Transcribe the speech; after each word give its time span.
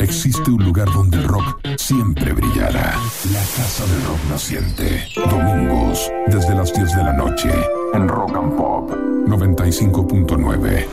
Existe 0.00 0.50
un 0.50 0.64
lugar 0.64 0.90
donde 0.90 1.18
el 1.18 1.24
rock 1.24 1.58
siempre 1.76 2.32
brillará. 2.32 2.94
La 3.32 3.44
Casa 3.54 3.84
del 3.84 4.02
Rock 4.06 4.18
Naciente. 4.30 5.06
Domingos, 5.14 6.10
desde 6.26 6.54
las 6.54 6.72
10 6.72 6.96
de 6.96 7.04
la 7.04 7.12
noche, 7.12 7.50
en 7.92 8.08
Rock 8.08 8.34
and 8.34 8.56
Pop 8.56 8.90
95.9. 9.26 10.86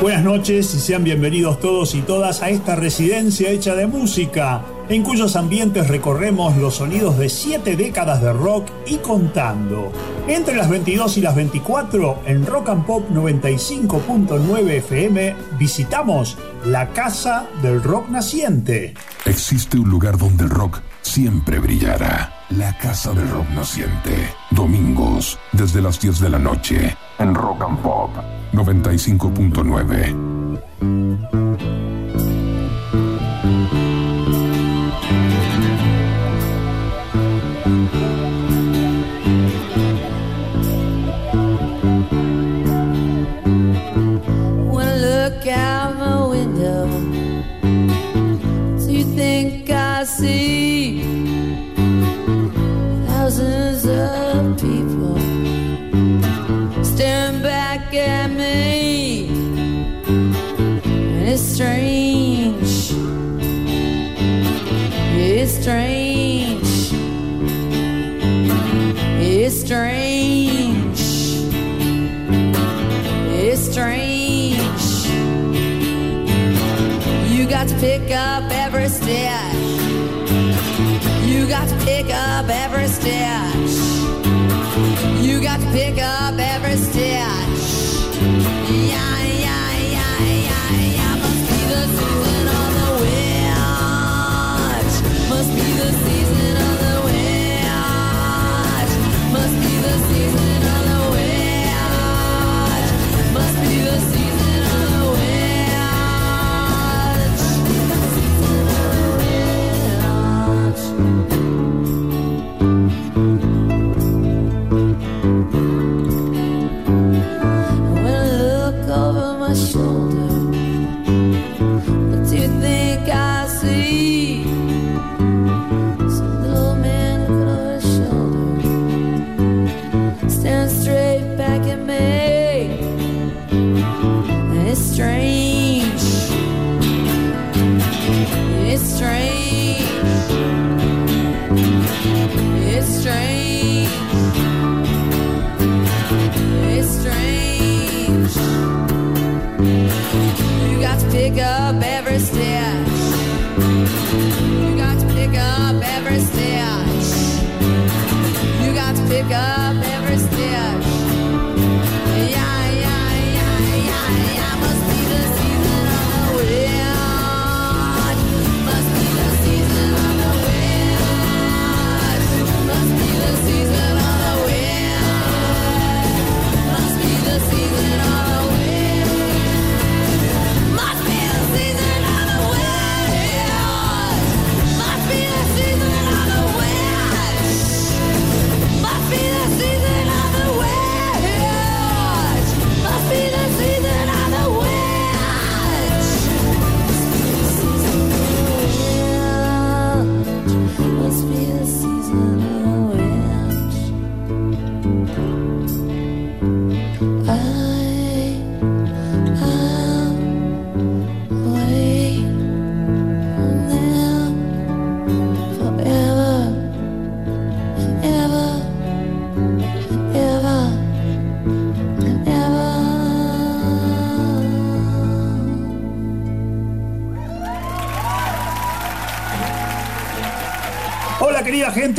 Buenas 0.00 0.22
noches 0.22 0.72
y 0.74 0.78
sean 0.78 1.02
bienvenidos 1.02 1.58
todos 1.58 1.96
y 1.96 2.02
todas 2.02 2.42
a 2.42 2.50
esta 2.50 2.76
residencia 2.76 3.50
hecha 3.50 3.74
de 3.74 3.88
música, 3.88 4.62
en 4.88 5.02
cuyos 5.02 5.36
ambientes 5.36 5.88
recorremos 5.88 6.56
los 6.56 6.76
sonidos 6.76 7.18
de 7.18 7.28
siete 7.28 7.76
décadas 7.76 8.22
de 8.22 8.32
rock 8.32 8.70
y 8.86 8.96
contando. 8.96 9.92
Entre 10.26 10.56
las 10.56 10.70
22 10.70 11.18
y 11.18 11.20
las 11.20 11.34
24, 11.34 12.22
en 12.26 12.46
Rock 12.46 12.70
and 12.70 12.86
Pop 12.86 13.10
95.9 13.10 14.70
FM, 14.70 15.36
visitamos 15.58 16.38
la 16.64 16.88
Casa 16.90 17.46
del 17.62 17.82
Rock 17.82 18.08
Naciente. 18.08 18.94
Existe 19.24 19.78
un 19.78 19.90
lugar 19.90 20.18
donde 20.18 20.44
el 20.44 20.50
rock 20.50 20.80
siempre 21.02 21.58
brillará. 21.58 22.32
La 22.50 22.78
Casa 22.78 23.12
del 23.12 23.28
Rock 23.30 23.48
Naciente. 23.50 24.28
Domingos, 24.50 25.38
desde 25.52 25.82
las 25.82 26.00
10 26.00 26.20
de 26.20 26.30
la 26.30 26.38
noche, 26.38 26.96
en 27.18 27.34
Rock 27.34 27.62
and 27.62 27.80
Pop 27.80 28.10
95.9. 28.52 31.43
strange. 69.74 71.00
It's 73.42 73.60
strange. 73.72 74.86
You 77.28 77.48
got 77.48 77.66
to 77.66 77.74
pick 77.80 78.12
up 78.12 78.44
every 78.52 78.88
stitch. 78.88 79.64
You 81.26 81.48
got 81.48 81.68
to 81.68 81.76
pick 81.84 82.06
up 82.06 82.46
every 82.48 82.86
stitch. 82.86 83.74
You 85.26 85.42
got 85.42 85.58
to 85.58 85.66
pick 85.72 85.98
up 86.00 86.38
every 86.38 86.76
stitch. 86.76 87.33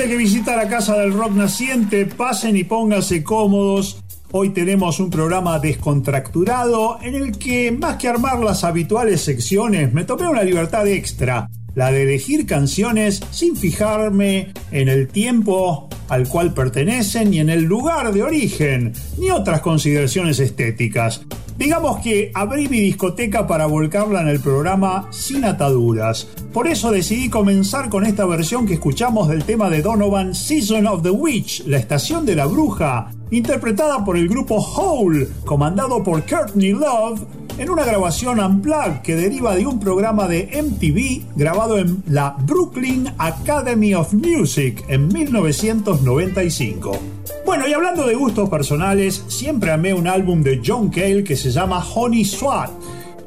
Que 0.03 0.17
visita 0.17 0.57
la 0.57 0.67
Casa 0.67 0.97
del 0.97 1.13
Rock 1.13 1.31
Naciente, 1.31 2.06
pasen 2.06 2.57
y 2.57 2.66
pónganse 2.66 3.23
cómodos. 3.23 4.03
Hoy 4.31 4.50
tenemos 4.50 5.00
un 5.00 5.09
programa 5.09 5.57
descontracturado 5.57 7.00
en 7.01 7.16
el 7.16 7.38
que, 7.38 7.71
más 7.71 7.95
que 7.95 8.09
armar 8.09 8.39
las 8.39 8.65
habituales 8.65 9.21
secciones, 9.21 9.94
me 9.94 10.03
tomé 10.03 10.27
una 10.27 10.44
libertad 10.44 10.86
extra, 10.88 11.50
la 11.75 11.92
de 11.92 12.03
elegir 12.03 12.45
canciones 12.45 13.21
sin 13.31 13.56
fijarme 13.56 14.51
en 14.71 14.89
el 14.89 15.07
tiempo 15.07 15.88
al 16.09 16.27
cual 16.27 16.53
pertenecen 16.53 17.31
ni 17.31 17.39
en 17.39 17.50
el 17.50 17.63
lugar 17.63 18.13
de 18.13 18.24
origen, 18.24 18.91
ni 19.18 19.31
otras 19.31 19.62
consideraciones 19.62 20.39
estéticas. 20.39 21.21
Digamos 21.57 22.00
que 22.00 22.31
abrí 22.34 22.68
mi 22.68 22.81
discoteca 22.81 23.48
para 23.48 23.66
volcarla 23.66 24.22
en 24.22 24.28
el 24.28 24.42
programa 24.42 25.07
sin 25.12 25.46
ataduras. 25.46 26.28
Por 26.52 26.68
eso 26.68 26.92
decidí 26.92 27.30
comenzar 27.30 27.88
con 27.90 28.06
esta 28.06 28.25
versión 28.25 28.66
que 28.68 28.74
escuchamos 28.74 29.30
del 29.30 29.46
tema 29.46 29.69
de 29.69 29.81
Donovan 29.81 30.36
Season 30.36 30.86
of 30.86 31.02
the 31.02 31.12
Witch, 31.12 31.63
la 31.66 31.78
estación 31.78 32.25
de 32.25 32.36
la 32.36 32.46
bruja, 32.46 33.12
interpretada 33.38 34.04
por 34.04 34.18
el 34.18 34.28
grupo 34.28 34.56
Hole, 34.56 35.28
comandado 35.46 36.04
por 36.04 36.26
Courtney 36.26 36.72
Love, 36.72 37.22
en 37.58 37.70
una 37.70 37.86
grabación 37.86 38.40
unplugged 38.40 39.02
que 39.02 39.16
deriva 39.16 39.56
de 39.56 39.66
un 39.66 39.80
programa 39.80 40.28
de 40.28 40.50
MTV 40.62 41.38
grabado 41.38 41.78
en 41.78 42.04
la 42.08 42.36
Brooklyn 42.40 43.10
Academy 43.18 43.94
of 43.94 44.14
Music 44.14 44.84
en 44.90 45.08
1995. 45.08 47.00
Bueno, 47.46 47.68
y 47.68 47.74
hablando 47.74 48.06
de 48.06 48.16
gustos 48.16 48.50
personales, 48.50 49.24
siempre 49.28 49.72
amé 49.72 49.94
un 49.94 50.08
álbum 50.08 50.42
de 50.42 50.62
John 50.66 50.90
Cale 50.90 51.24
que 51.24 51.36
se 51.36 51.52
llama 51.52 51.84
Honey 51.94 52.26
Swat 52.26 52.72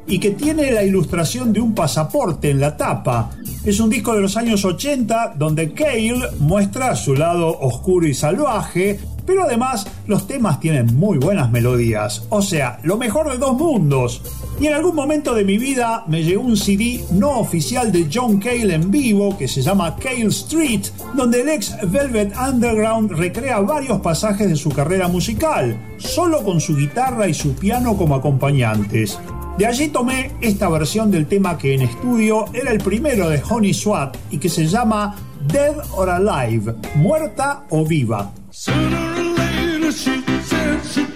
y 0.05 0.19
que 0.19 0.31
tiene 0.31 0.71
la 0.71 0.83
ilustración 0.83 1.53
de 1.53 1.61
un 1.61 1.73
pasaporte 1.73 2.49
en 2.49 2.59
la 2.59 2.75
tapa. 2.75 3.31
Es 3.63 3.79
un 3.79 3.89
disco 3.89 4.13
de 4.13 4.21
los 4.21 4.37
años 4.37 4.65
80 4.65 5.35
donde 5.37 5.71
Cale 5.73 6.15
muestra 6.39 6.95
su 6.95 7.15
lado 7.15 7.59
oscuro 7.59 8.07
y 8.07 8.13
salvaje, 8.13 8.99
pero 9.29 9.43
además 9.43 9.85
los 10.07 10.25
temas 10.25 10.59
tienen 10.59 10.97
muy 10.97 11.19
buenas 11.19 11.51
melodías, 11.51 12.23
o 12.29 12.41
sea, 12.41 12.79
lo 12.81 12.97
mejor 12.97 13.29
de 13.29 13.37
dos 13.37 13.55
mundos. 13.55 14.23
Y 14.59 14.65
en 14.65 14.73
algún 14.73 14.95
momento 14.95 15.35
de 15.35 15.45
mi 15.45 15.59
vida 15.59 16.03
me 16.07 16.23
llegó 16.23 16.41
un 16.41 16.57
CD 16.57 17.05
no 17.11 17.39
oficial 17.39 17.91
de 17.91 18.09
John 18.11 18.39
Cale 18.39 18.73
en 18.73 18.89
vivo 18.89 19.37
que 19.37 19.47
se 19.47 19.61
llama 19.61 19.95
Cale 19.97 20.25
Street, 20.29 20.81
donde 21.13 21.41
el 21.41 21.49
ex 21.49 21.77
Velvet 21.91 22.33
Underground 22.35 23.11
recrea 23.11 23.59
varios 23.59 24.01
pasajes 24.01 24.49
de 24.49 24.55
su 24.55 24.71
carrera 24.71 25.07
musical, 25.07 25.77
solo 25.97 26.43
con 26.43 26.59
su 26.59 26.75
guitarra 26.75 27.27
y 27.27 27.35
su 27.35 27.53
piano 27.53 27.95
como 27.95 28.15
acompañantes. 28.15 29.19
De 29.59 29.67
allí 29.67 29.89
tomé 29.89 30.31
esta 30.41 30.69
versión 30.69 31.11
del 31.11 31.27
tema 31.27 31.55
que 31.55 31.75
en 31.75 31.83
estudio 31.83 32.45
era 32.51 32.71
el 32.71 32.79
primero 32.79 33.29
de 33.29 33.43
Honey 33.47 33.75
Swat 33.75 34.17
y 34.31 34.39
que 34.39 34.49
se 34.49 34.65
llama 34.65 35.15
Dead 35.53 35.75
or 35.95 36.09
Alive, 36.09 36.73
muerta 36.95 37.65
o 37.69 37.85
viva. 37.85 38.31
Sooner 38.61 39.13
or 39.15 39.23
later, 39.37 39.89
she 39.89 40.21
said 40.41 40.83
she 40.83 41.08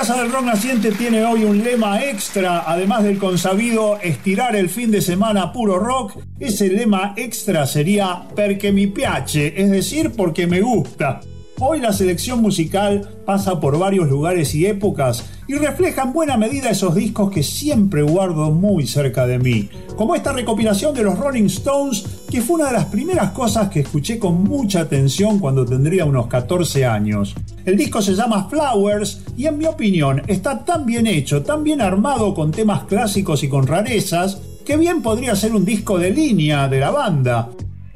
Casa 0.00 0.22
del 0.22 0.32
Rock 0.32 0.44
Naciente 0.44 0.92
tiene 0.92 1.26
hoy 1.26 1.44
un 1.44 1.62
lema 1.62 2.02
extra, 2.02 2.64
además 2.66 3.04
del 3.04 3.18
consabido 3.18 3.98
estirar 4.00 4.56
el 4.56 4.70
fin 4.70 4.90
de 4.90 5.02
semana 5.02 5.52
puro 5.52 5.78
rock, 5.78 6.16
ese 6.38 6.68
lema 6.68 7.12
extra 7.18 7.66
sería 7.66 8.26
perché 8.34 8.72
mi 8.72 8.86
piace, 8.86 9.52
es 9.54 9.70
decir, 9.70 10.12
porque 10.16 10.46
me 10.46 10.62
gusta. 10.62 11.20
Hoy 11.58 11.80
la 11.80 11.92
selección 11.92 12.40
musical 12.40 13.06
pasa 13.26 13.60
por 13.60 13.78
varios 13.78 14.08
lugares 14.08 14.54
y 14.54 14.64
épocas 14.64 15.26
y 15.46 15.56
refleja 15.56 16.04
en 16.04 16.14
buena 16.14 16.38
medida 16.38 16.70
esos 16.70 16.94
discos 16.94 17.30
que 17.30 17.42
siempre 17.42 18.00
guardo 18.00 18.50
muy 18.50 18.86
cerca 18.86 19.26
de 19.26 19.38
mí, 19.38 19.68
como 19.96 20.14
esta 20.14 20.32
recopilación 20.32 20.94
de 20.94 21.02
los 21.02 21.18
Rolling 21.18 21.44
Stones, 21.44 22.06
que 22.30 22.40
fue 22.40 22.56
una 22.56 22.68
de 22.68 22.72
las 22.72 22.86
primeras 22.86 23.32
cosas 23.32 23.68
que 23.68 23.80
escuché 23.80 24.18
con 24.18 24.42
mucha 24.44 24.80
atención 24.80 25.38
cuando 25.38 25.66
tendría 25.66 26.06
unos 26.06 26.28
14 26.28 26.86
años. 26.86 27.34
El 27.66 27.76
disco 27.76 28.00
se 28.00 28.14
llama 28.14 28.48
Flowers 28.48 29.19
y 29.40 29.46
en 29.46 29.56
mi 29.56 29.64
opinión 29.64 30.20
está 30.26 30.66
tan 30.66 30.84
bien 30.84 31.06
hecho, 31.06 31.42
tan 31.42 31.64
bien 31.64 31.80
armado 31.80 32.34
con 32.34 32.50
temas 32.50 32.84
clásicos 32.84 33.42
y 33.42 33.48
con 33.48 33.66
rarezas, 33.66 34.38
que 34.66 34.76
bien 34.76 35.00
podría 35.00 35.34
ser 35.34 35.54
un 35.54 35.64
disco 35.64 35.98
de 35.98 36.10
línea 36.10 36.68
de 36.68 36.78
la 36.78 36.90
banda. 36.90 37.48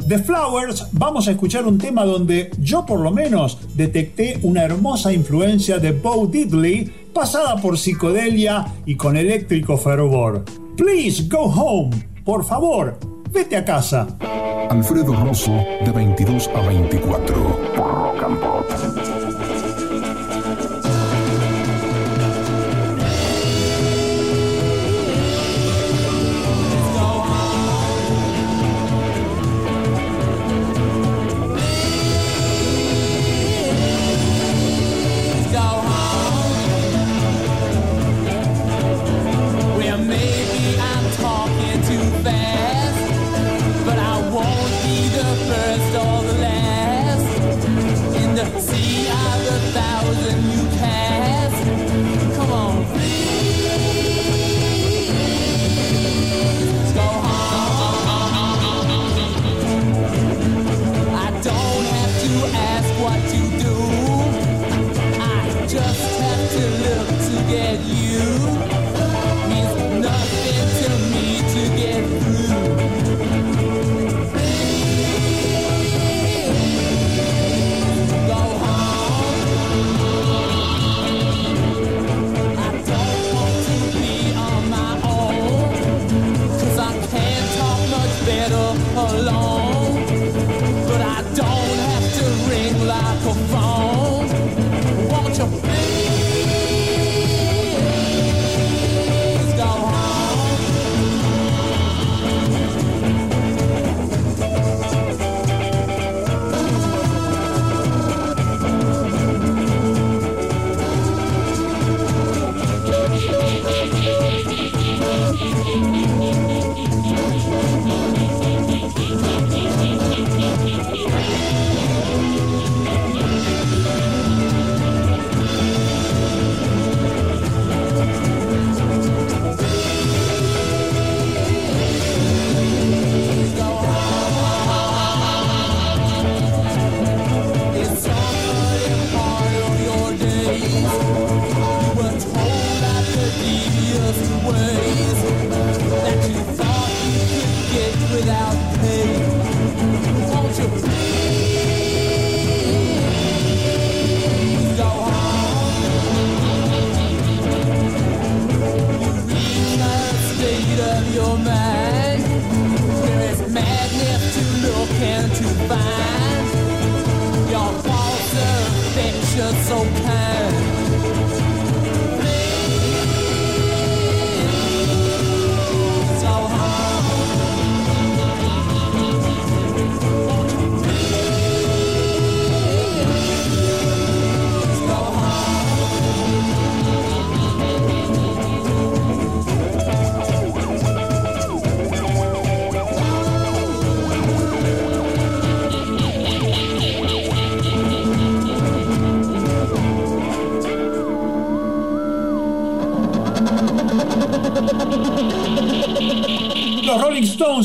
The 0.08 0.20
Flowers 0.20 0.86
vamos 0.92 1.28
a 1.28 1.32
escuchar 1.32 1.66
un 1.66 1.76
tema 1.76 2.06
donde 2.06 2.50
yo 2.58 2.86
por 2.86 2.98
lo 3.00 3.10
menos 3.10 3.58
detecté 3.74 4.38
una 4.40 4.62
hermosa 4.62 5.12
influencia 5.12 5.78
de 5.78 5.92
Bo 5.92 6.26
Diddley 6.26 6.90
pasada 7.12 7.56
por 7.56 7.76
psicodelia 7.76 8.64
y 8.86 8.96
con 8.96 9.14
eléctrico 9.14 9.76
fervor. 9.76 10.46
Please 10.78 11.24
go 11.28 11.40
home. 11.40 11.90
Por 12.24 12.42
favor, 12.46 12.98
vete 13.30 13.58
a 13.58 13.64
casa. 13.66 14.06
Alfredo 14.70 15.14
Rosso 15.14 15.52
de 15.84 15.90
22 15.92 16.48
a 16.54 16.66
24 16.68 17.58
por 17.76 17.94
Rock 17.94 18.22
and 18.24 18.40
Pop. 18.40 19.23
Brasil. 95.46 95.93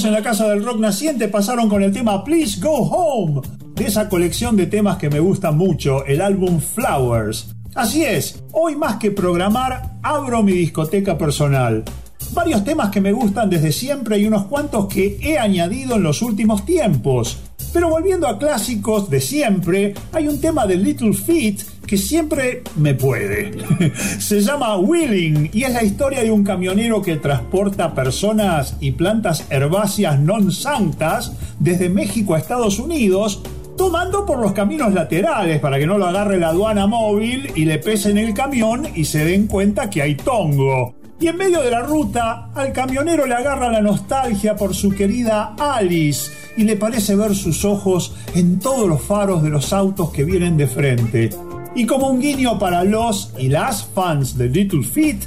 En 0.03 0.13
la 0.13 0.23
Casa 0.23 0.47
del 0.47 0.63
Rock 0.63 0.79
Naciente 0.79 1.27
pasaron 1.27 1.67
con 1.67 1.83
el 1.83 1.91
tema 1.91 2.23
Please 2.23 2.61
Go 2.61 2.77
Home, 2.89 3.41
de 3.75 3.85
esa 3.85 4.07
colección 4.07 4.55
de 4.55 4.67
temas 4.67 4.97
que 4.97 5.09
me 5.09 5.19
gustan 5.19 5.57
mucho, 5.57 6.05
el 6.05 6.21
álbum 6.21 6.61
Flowers. 6.61 7.53
Así 7.75 8.05
es, 8.05 8.41
hoy 8.53 8.77
más 8.77 8.95
que 8.95 9.11
programar, 9.11 9.97
abro 10.01 10.41
mi 10.41 10.53
discoteca 10.53 11.17
personal. 11.17 11.83
Varios 12.31 12.63
temas 12.63 12.91
que 12.91 13.01
me 13.01 13.11
gustan 13.11 13.49
desde 13.49 13.73
siempre 13.73 14.17
y 14.17 14.25
unos 14.25 14.45
cuantos 14.45 14.87
que 14.87 15.17
he 15.21 15.37
añadido 15.37 15.97
en 15.97 16.03
los 16.03 16.21
últimos 16.21 16.65
tiempos. 16.65 17.37
Pero 17.73 17.89
volviendo 17.89 18.27
a 18.27 18.39
clásicos 18.39 19.09
de 19.09 19.19
siempre, 19.19 19.93
hay 20.13 20.29
un 20.29 20.39
tema 20.39 20.65
de 20.65 20.77
Little 20.77 21.13
Feat 21.13 21.59
que 21.89 21.97
siempre 21.97 22.61
me 22.75 22.93
puede. 22.93 23.51
Se 24.19 24.41
llama 24.41 24.77
Wheeling 24.77 25.49
y 25.51 25.63
es 25.63 25.73
la 25.73 25.83
historia 25.83 26.21
de 26.21 26.29
un 26.29 26.43
camionero 26.43 27.01
que 27.01 27.17
transporta 27.17 27.95
personas 27.95 28.77
y 28.79 28.91
plantas 28.91 29.47
herbáceas 29.49 30.19
non 30.21 30.53
santas 30.53 31.33
desde 31.57 31.89
México 31.89 32.35
a 32.35 32.37
Estados 32.37 32.77
Unidos, 32.77 33.41
tomando 33.75 34.23
por 34.23 34.37
los 34.37 34.51
caminos 34.51 34.93
laterales 34.93 35.57
para 35.59 35.79
que 35.79 35.87
no 35.87 35.97
lo 35.97 36.05
agarre 36.05 36.37
la 36.37 36.49
aduana 36.49 36.85
móvil 36.85 37.49
y 37.55 37.65
le 37.65 37.79
pesen 37.79 38.19
el 38.19 38.35
camión 38.35 38.85
y 38.93 39.05
se 39.05 39.25
den 39.25 39.47
cuenta 39.47 39.89
que 39.89 40.03
hay 40.03 40.13
tongo. 40.13 40.93
Y 41.19 41.25
en 41.25 41.37
medio 41.37 41.59
de 41.61 41.71
la 41.71 41.81
ruta, 41.81 42.51
al 42.53 42.71
camionero 42.71 43.25
le 43.25 43.33
agarra 43.33 43.71
la 43.71 43.81
nostalgia 43.81 44.55
por 44.55 44.75
su 44.75 44.91
querida 44.91 45.55
Alice 45.57 46.31
y 46.55 46.65
le 46.65 46.75
parece 46.75 47.15
ver 47.15 47.33
sus 47.33 47.65
ojos 47.65 48.13
en 48.35 48.59
todos 48.59 48.87
los 48.87 49.01
faros 49.01 49.41
de 49.41 49.49
los 49.49 49.73
autos 49.73 50.11
que 50.11 50.23
vienen 50.23 50.55
de 50.55 50.67
frente. 50.67 51.29
Y 51.75 51.85
como 51.85 52.09
un 52.09 52.19
guiño 52.19 52.57
para 52.57 52.83
los 52.83 53.31
y 53.37 53.47
las 53.49 53.85
fans 53.85 54.37
de 54.37 54.49
Little 54.49 54.83
Feat, 54.83 55.17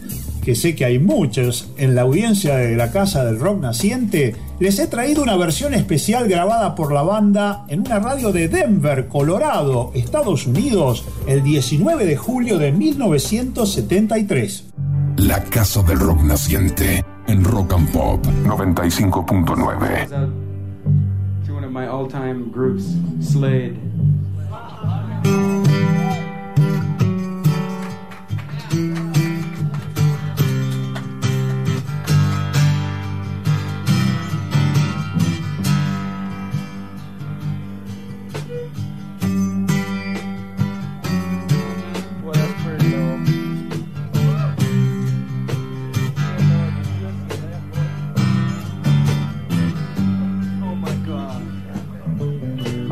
que 0.43 0.55
sé 0.57 0.75
que 0.75 0.85
hay 0.85 0.99
muchos 0.99 1.71
en 1.77 1.95
la 1.95 2.03
audiencia 2.03 2.57
de 2.57 2.77
la 2.77 2.91
Casa 2.91 3.25
del 3.25 3.39
Rock 3.39 3.61
Naciente, 3.61 4.35
les 4.59 4.79
he 4.81 4.89
traído 4.89 5.23
una 5.23 5.37
versión 5.37 5.73
especial 5.73 6.29
grabada 6.29 6.75
por 6.75 6.93
la 6.93 7.03
banda 7.03 7.65
en 7.69 7.81
una 7.81 8.01
radio 8.01 8.33
de 8.33 8.49
Denver, 8.49 9.07
Colorado, 9.07 9.93
Estados 9.95 10.47
Unidos, 10.47 11.05
el 11.27 11.45
19 11.45 12.05
de 12.05 12.17
julio 12.17 12.59
de 12.59 12.73
1973. 12.73 14.65
La 15.19 15.45
Casa 15.45 15.83
del 15.83 16.01
Rock 16.01 16.23
Naciente 16.23 17.05
en 17.29 17.45
Rock 17.45 17.75
and 17.75 17.93
Pop 17.93 18.27
95.9. 18.27 20.09
Goes 20.09 20.13
out 20.13 20.29
to 21.47 21.55
one 21.55 21.65
of 21.65 21.71
my 21.71 21.87
all-time 21.87 22.51
groups, 22.51 22.97
Slade. 23.21 23.79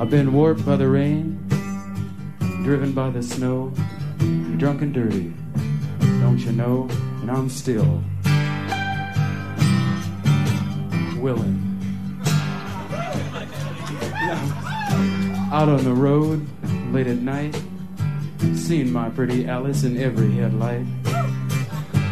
I've 0.01 0.09
been 0.09 0.33
warped 0.33 0.65
by 0.65 0.77
the 0.77 0.89
rain, 0.89 1.47
driven 2.65 2.93
by 2.93 3.11
the 3.11 3.23
snow, 3.23 3.71
drunk 4.57 4.81
and 4.81 4.95
dirty. 4.95 5.35
Don't 6.23 6.39
you 6.39 6.53
know? 6.53 6.89
And 7.21 7.31
I'm 7.31 7.51
still 7.51 8.03
willing. 11.21 11.61
Out 15.53 15.69
on 15.69 15.85
the 15.85 15.93
road, 15.93 16.47
late 16.95 17.07
at 17.07 17.19
night, 17.19 17.63
seen 18.55 18.91
my 18.91 19.11
pretty 19.11 19.47
Alice 19.47 19.85
in 19.85 19.99
every 19.99 20.31
headlight. 20.33 20.87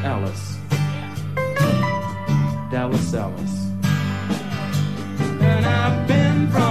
Alice. 0.05 0.59
Dallas 2.71 3.15
Alice. 3.15 3.58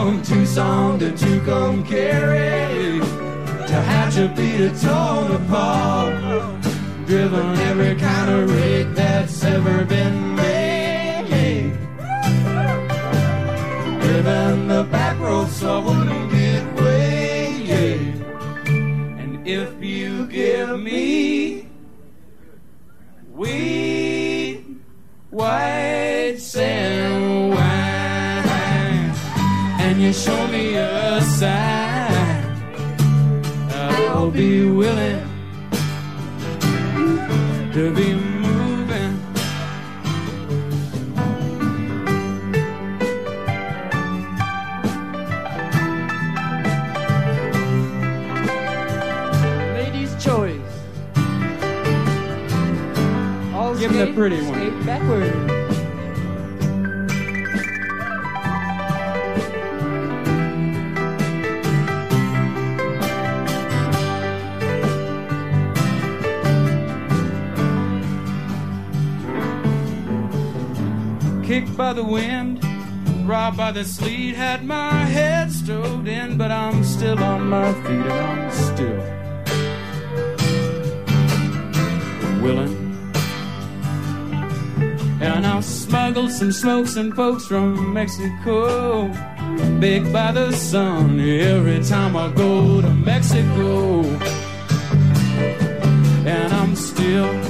From 0.08 0.22
Tucson 0.22 0.98
to 1.00 1.12
Tucumcari 1.12 3.02
to 3.68 3.74
Hatchabee 3.74 4.58
to 4.58 4.70
Tonopah, 4.80 6.06
driven 7.06 7.48
every 7.70 7.94
kind 7.96 8.30
of 8.32 8.50
rig 8.50 8.94
that's 8.94 9.44
ever 9.44 9.84
been 9.84 10.34
made. 10.34 11.74
Driven 14.00 14.70
the 14.70 14.84
back 14.90 15.20
roads 15.20 15.58
so 15.58 15.82
I 15.82 15.84
wouldn't 15.86 16.32
get 16.32 16.64
way. 16.82 18.14
And 19.20 19.46
if 19.46 19.84
you 19.84 20.26
give 20.28 20.80
me 20.80 21.27
be 34.38 34.64
willing 34.70 35.20
to 37.74 37.92
be 37.96 38.14
moving. 38.14 39.18
Ladies' 49.74 50.14
choice. 50.24 50.60
All 53.54 53.76
Give 53.76 53.92
'em 53.92 53.98
the 53.98 54.04
skate- 54.06 54.16
pretty 54.16 54.42
one. 54.42 54.54
skate 54.54 54.86
backward. 54.86 55.57
By 71.78 71.94
the 71.94 72.04
wind, 72.04 72.64
robbed 73.30 73.58
by 73.58 73.72
the 73.72 73.86
sleet, 73.86 74.36
had 74.36 74.66
my 74.66 74.92
head 74.92 75.52
stowed 75.52 76.08
in, 76.08 76.36
but 76.36 76.50
I'm 76.50 76.84
still 76.84 77.24
on 77.24 77.48
my 77.50 77.72
feet 77.84 78.06
and 78.06 78.12
I'm 78.12 78.52
still 78.52 78.98
willing. 82.42 82.76
And 85.22 85.46
I'll 85.46 85.62
smuggle 85.62 86.30
some 86.30 86.52
smokes 86.52 86.96
and 86.96 87.16
folks 87.16 87.46
from 87.46 87.94
Mexico, 87.94 89.10
baked 89.80 90.12
by 90.12 90.32
the 90.32 90.52
sun 90.54 91.20
every 91.20 91.84
time 91.84 92.18
I 92.18 92.32
go 92.32 92.82
to 92.82 92.90
Mexico. 92.90 94.02
And 96.26 96.54
I'm 96.54 96.76
still 96.76 97.47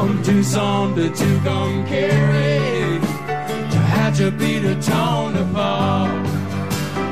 from 0.00 0.22
Tucson 0.22 0.94
to 0.94 1.10
Tucumcari 1.10 3.00
to 3.70 3.78
Hatchabee 3.92 4.60
to 4.62 4.74
Tonopah, 4.80 6.06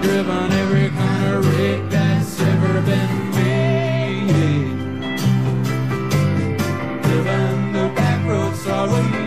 driven 0.01 0.53
every 0.53 0.89
kind 0.89 1.35
of 1.35 1.59
rig 1.59 1.91
that's 1.91 2.41
ever 2.41 2.81
been 2.89 3.31
made. 3.33 4.71
Driven 7.03 7.73
the 7.75 7.93
back 7.95 8.27
roads 8.27 8.63
so 8.63 9.18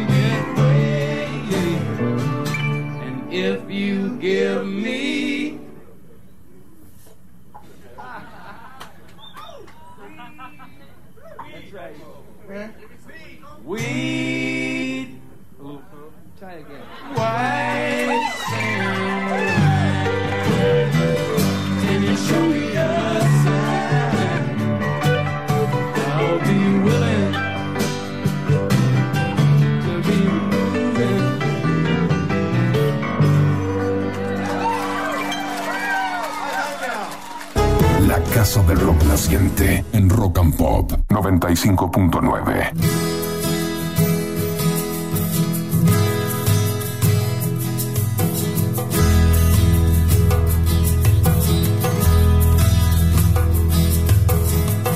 en 39.33 40.09
Rock 40.09 40.39
and 40.39 40.53
Pop 40.57 40.91
95.9. 41.07 42.71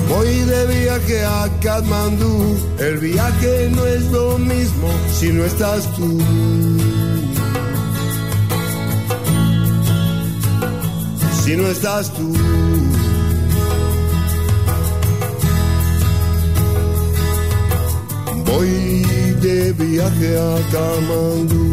Voy 0.06 0.26
de 0.26 0.66
viaje 0.66 1.24
a 1.24 1.48
Katmandú, 1.62 2.58
el 2.78 2.98
viaje 2.98 3.70
no 3.74 3.86
es 3.86 4.02
lo 4.10 4.36
mismo 4.36 4.88
si 5.14 5.32
no 5.32 5.44
estás 5.44 5.90
tú. 5.94 6.20
Si 11.42 11.56
no 11.56 11.66
estás 11.68 12.12
tú. 12.12 12.34
Voy 18.46 19.02
de 19.40 19.72
viaje 19.72 20.38
a 20.38 20.54
Katmandú. 20.72 21.66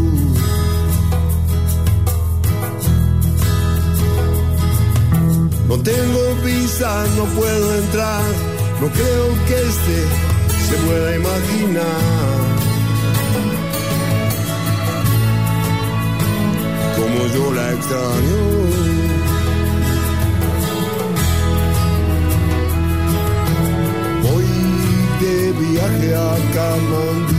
No 5.68 5.80
tengo 5.82 6.36
visa, 6.44 7.06
no 7.18 7.26
puedo 7.40 7.76
entrar, 7.76 8.24
no 8.82 8.88
creo 8.90 9.28
que 9.48 9.56
este 9.70 9.98
se 10.68 10.76
pueda 10.86 11.16
imaginar. 11.16 12.02
Como 16.96 17.20
yo 17.34 17.54
la 17.54 17.74
extraño. 17.74 18.93
De 25.90 25.98
viaje 26.00 26.16
a 26.16 26.54
Kamandú. 26.54 27.33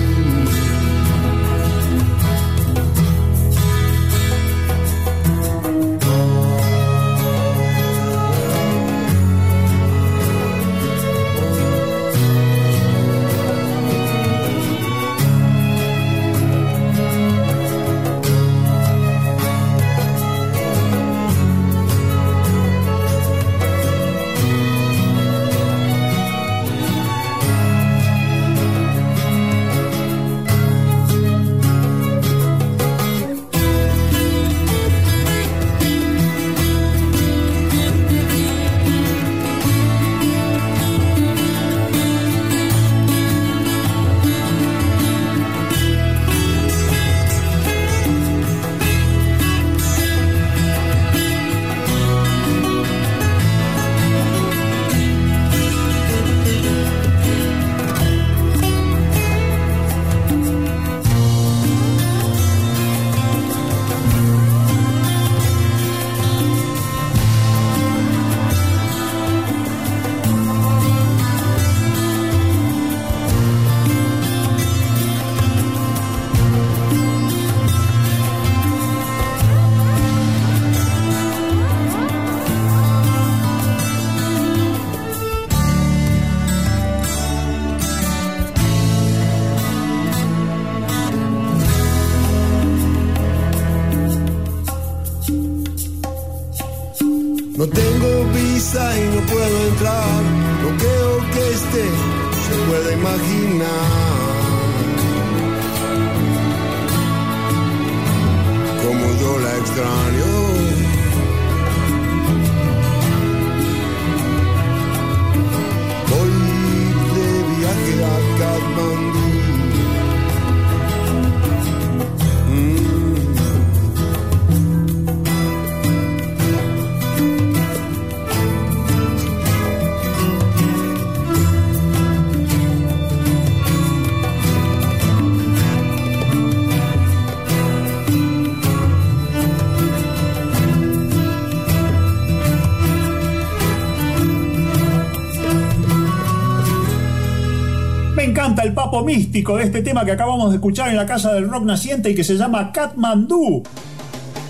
Místico 149.02 149.56
de 149.56 149.64
este 149.64 149.82
tema 149.82 150.04
que 150.04 150.12
acabamos 150.12 150.50
de 150.50 150.56
escuchar 150.56 150.90
en 150.90 150.96
la 150.96 151.06
casa 151.06 151.32
del 151.32 151.48
rock 151.48 151.64
naciente 151.64 152.10
y 152.10 152.14
que 152.14 152.22
se 152.22 152.36
llama 152.36 152.70
Katmandú. 152.70 153.62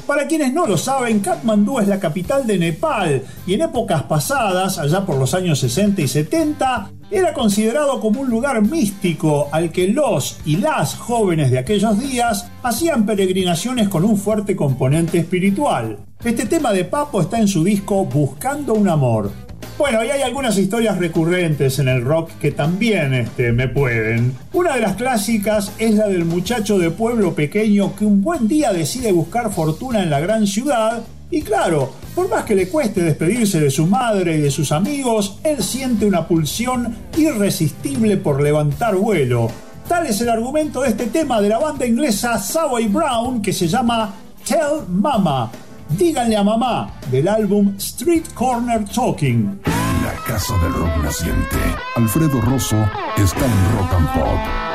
Para 0.06 0.26
quienes 0.26 0.52
no 0.52 0.66
lo 0.66 0.76
saben, 0.76 1.20
Katmandú 1.20 1.80
es 1.80 1.88
la 1.88 1.98
capital 1.98 2.46
de 2.46 2.58
Nepal 2.58 3.22
y 3.46 3.54
en 3.54 3.62
épocas 3.62 4.02
pasadas, 4.02 4.78
allá 4.78 5.06
por 5.06 5.16
los 5.16 5.32
años 5.32 5.60
60 5.60 6.02
y 6.02 6.08
70, 6.08 6.90
era 7.10 7.32
considerado 7.32 8.00
como 8.00 8.20
un 8.20 8.28
lugar 8.28 8.60
místico 8.60 9.48
al 9.50 9.72
que 9.72 9.88
los 9.88 10.38
y 10.44 10.56
las 10.56 10.94
jóvenes 10.94 11.50
de 11.50 11.58
aquellos 11.58 11.98
días 11.98 12.50
hacían 12.62 13.06
peregrinaciones 13.06 13.88
con 13.88 14.04
un 14.04 14.18
fuerte 14.18 14.54
componente 14.54 15.18
espiritual. 15.18 15.98
Este 16.22 16.44
tema 16.44 16.72
de 16.72 16.84
Papo 16.84 17.22
está 17.22 17.38
en 17.38 17.48
su 17.48 17.64
disco 17.64 18.04
Buscando 18.04 18.74
un 18.74 18.88
Amor. 18.88 19.43
Bueno, 19.76 20.04
y 20.04 20.10
hay 20.10 20.22
algunas 20.22 20.56
historias 20.56 20.98
recurrentes 20.98 21.80
en 21.80 21.88
el 21.88 22.04
rock 22.04 22.30
que 22.40 22.52
también 22.52 23.12
este, 23.12 23.50
me 23.50 23.66
pueden. 23.66 24.36
Una 24.52 24.74
de 24.76 24.80
las 24.80 24.94
clásicas 24.94 25.72
es 25.78 25.94
la 25.96 26.06
del 26.06 26.24
muchacho 26.24 26.78
de 26.78 26.90
pueblo 26.90 27.34
pequeño 27.34 27.96
que 27.96 28.04
un 28.04 28.22
buen 28.22 28.46
día 28.46 28.72
decide 28.72 29.10
buscar 29.10 29.52
fortuna 29.52 30.02
en 30.02 30.10
la 30.10 30.20
gran 30.20 30.46
ciudad 30.46 31.02
y 31.34 31.42
claro, 31.42 31.92
por 32.14 32.28
más 32.28 32.44
que 32.44 32.54
le 32.54 32.68
cueste 32.68 33.02
despedirse 33.02 33.58
de 33.58 33.70
su 33.70 33.86
madre 33.88 34.36
y 34.36 34.40
de 34.40 34.52
sus 34.52 34.70
amigos, 34.70 35.40
él 35.42 35.60
siente 35.64 36.06
una 36.06 36.28
pulsión 36.28 36.94
irresistible 37.16 38.16
por 38.16 38.40
levantar 38.40 38.94
vuelo. 38.94 39.48
Tal 39.88 40.06
es 40.06 40.20
el 40.20 40.28
argumento 40.28 40.82
de 40.82 40.90
este 40.90 41.06
tema 41.06 41.40
de 41.40 41.48
la 41.48 41.58
banda 41.58 41.84
inglesa 41.84 42.38
Savoy 42.38 42.86
Brown 42.86 43.42
que 43.42 43.52
se 43.52 43.66
llama 43.66 44.14
Tell 44.46 44.86
Mama. 44.88 45.50
Díganle 45.90 46.36
a 46.36 46.42
mamá 46.42 46.90
del 47.10 47.28
álbum 47.28 47.74
Street 47.78 48.24
Corner 48.34 48.84
Talking. 48.84 49.60
La 50.02 50.14
casa 50.26 50.54
del 50.58 50.72
rock 50.72 50.96
naciente. 51.02 51.56
Alfredo 51.96 52.40
Rosso 52.40 52.76
está 53.16 53.46
en 53.46 53.78
Rock 53.78 53.94
and 53.94 54.08
Pop. 54.12 54.73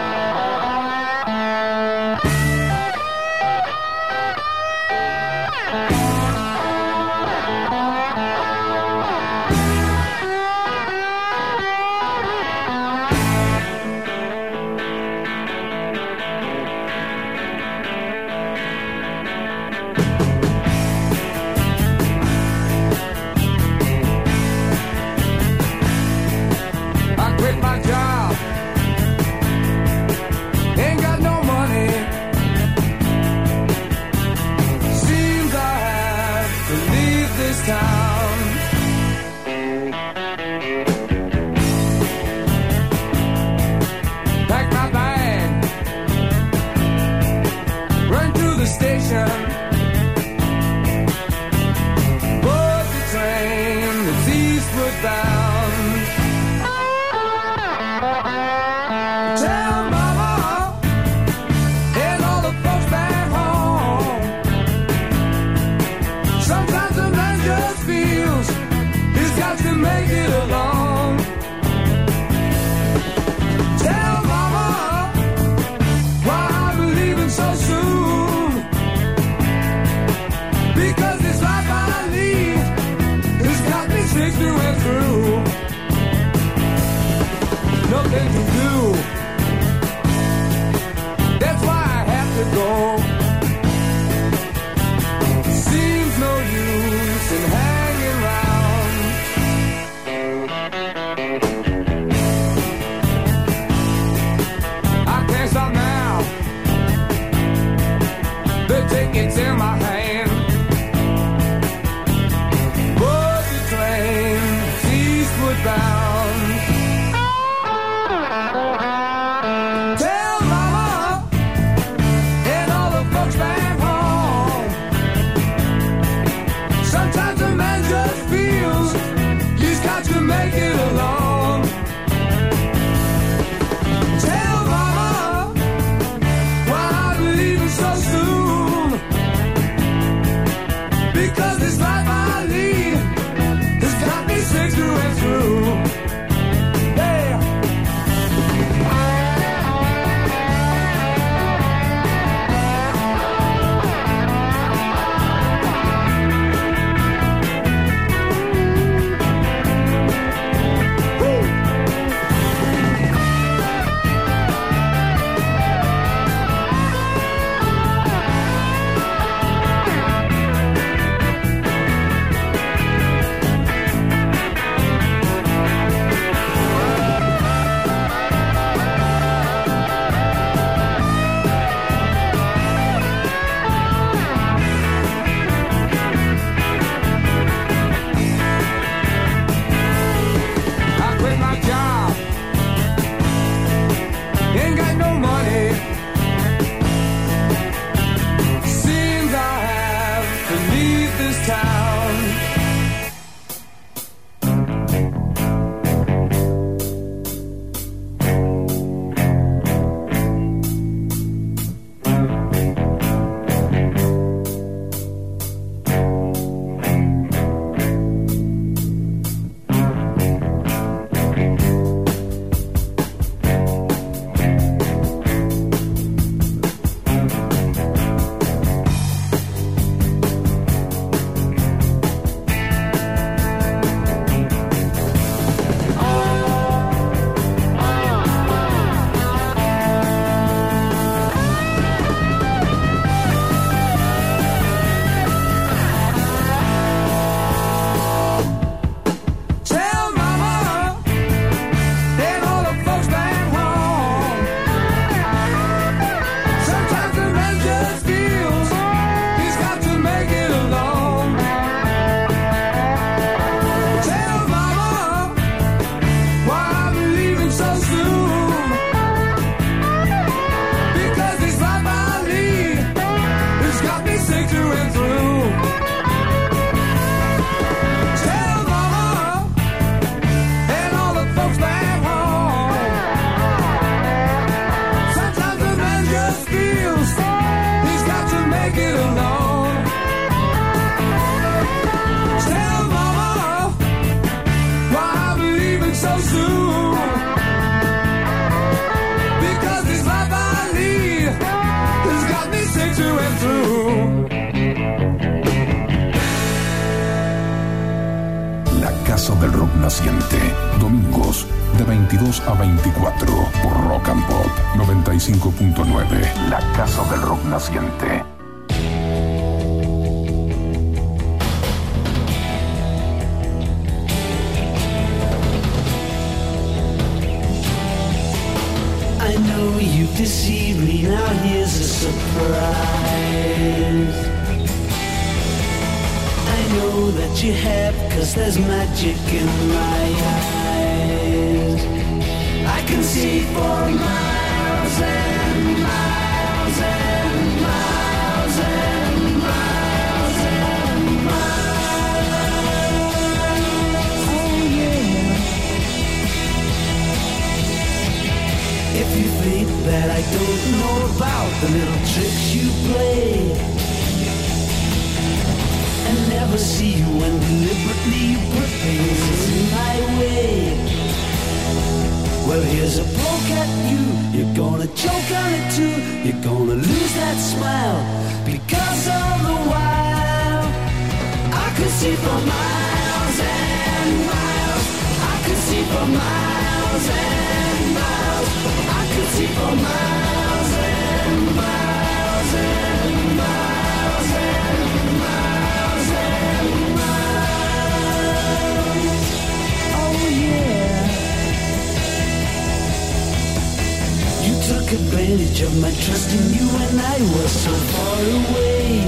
Took 404.89 404.99
advantage 404.99 405.61
of 405.61 405.81
my 405.81 405.91
trust 405.91 406.33
in 406.33 406.45
you 406.53 406.65
when 406.67 406.99
I 406.99 407.19
was 407.35 407.51
so 407.51 407.71
far 407.71 408.21
away. 408.39 409.01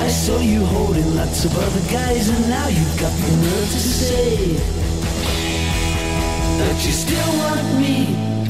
I 0.00 0.08
saw 0.08 0.38
you 0.40 0.64
holding 0.64 1.14
lots 1.16 1.44
of 1.44 1.52
other 1.56 1.92
guys, 1.92 2.28
and 2.28 2.48
now 2.48 2.68
you've 2.68 2.98
got 2.98 3.12
the 3.12 3.32
nerve 3.44 3.70
to 3.76 3.80
say 3.80 4.54
that 6.60 6.86
you 6.86 6.92
still 6.92 7.32
want 7.42 7.68
me. 7.80 7.96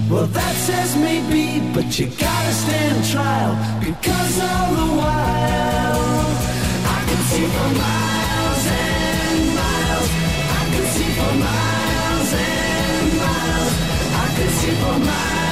Well, 0.09 0.27
that 0.27 0.55
says 0.55 0.97
maybe, 0.97 1.61
but 1.75 1.99
you 1.99 2.07
gotta 2.07 2.53
stand 2.53 3.05
trial 3.07 3.55
because 3.81 4.41
all 4.41 4.75
the 4.81 4.89
while 5.01 6.27
I 6.97 6.99
can 7.09 7.21
see 7.31 7.47
for 7.57 7.71
miles 7.85 8.65
and 8.87 9.41
miles. 9.59 10.09
I 10.59 10.65
can 10.73 10.87
see 10.95 11.11
for 11.19 11.33
miles 11.47 12.33
and 12.35 13.19
miles. 13.19 14.00
I 14.43 15.50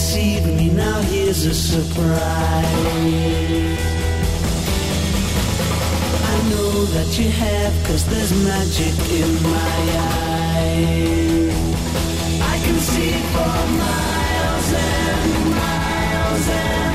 know 0.00 0.06
deceived 0.06 0.46
me, 0.46 0.70
now 0.70 1.00
here's 1.02 1.44
a 1.44 1.54
surprise. 1.54 2.10
I 6.24 6.36
know 6.50 6.84
that 6.94 7.18
you 7.18 7.30
have, 7.30 7.72
cause 7.86 8.04
there's 8.06 8.32
magic 8.44 8.94
in 9.20 9.42
my 9.42 9.80
eyes. 10.56 11.54
I 12.42 12.58
can 12.64 12.78
see 12.78 13.12
for 13.32 13.54
miles 13.78 14.72
and 14.72 15.50
miles 15.50 16.48
and 16.48 16.89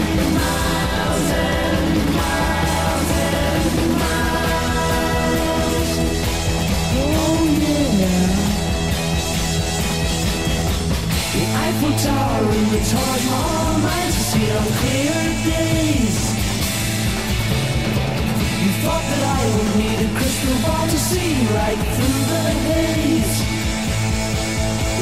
Eiffel 11.75 11.91
Tower 11.91 12.51
and 12.55 12.67
the 12.71 12.79
Taj 12.87 13.23
Mahal 13.31 13.79
nights 13.79 14.15
to 14.15 14.23
see 14.31 14.47
on 14.49 14.67
clear 14.79 15.19
days. 15.43 16.19
You 18.63 18.71
thought 18.79 19.05
that 19.11 19.23
I 19.35 19.41
would 19.51 19.71
need 19.75 19.99
a 20.07 20.09
crystal 20.15 20.55
ball 20.63 20.87
to 20.87 20.99
see 21.09 21.35
right 21.51 21.81
through 21.95 22.21
the 22.31 22.43
haze. 22.67 23.35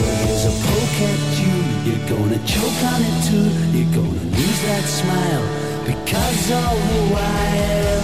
Well, 0.02 0.18
here's 0.26 0.46
a 0.50 0.54
poke 0.66 1.00
at 1.14 1.22
you. 1.42 1.56
You're 1.86 2.06
gonna 2.10 2.42
choke 2.42 2.82
on 2.92 3.02
it 3.06 3.18
too. 3.30 3.50
You're 3.78 3.94
gonna 3.94 4.26
lose 4.34 4.62
that 4.66 4.86
smile 5.00 5.46
because 5.86 6.52
all 6.58 6.78
the 6.90 7.02
while 7.14 8.04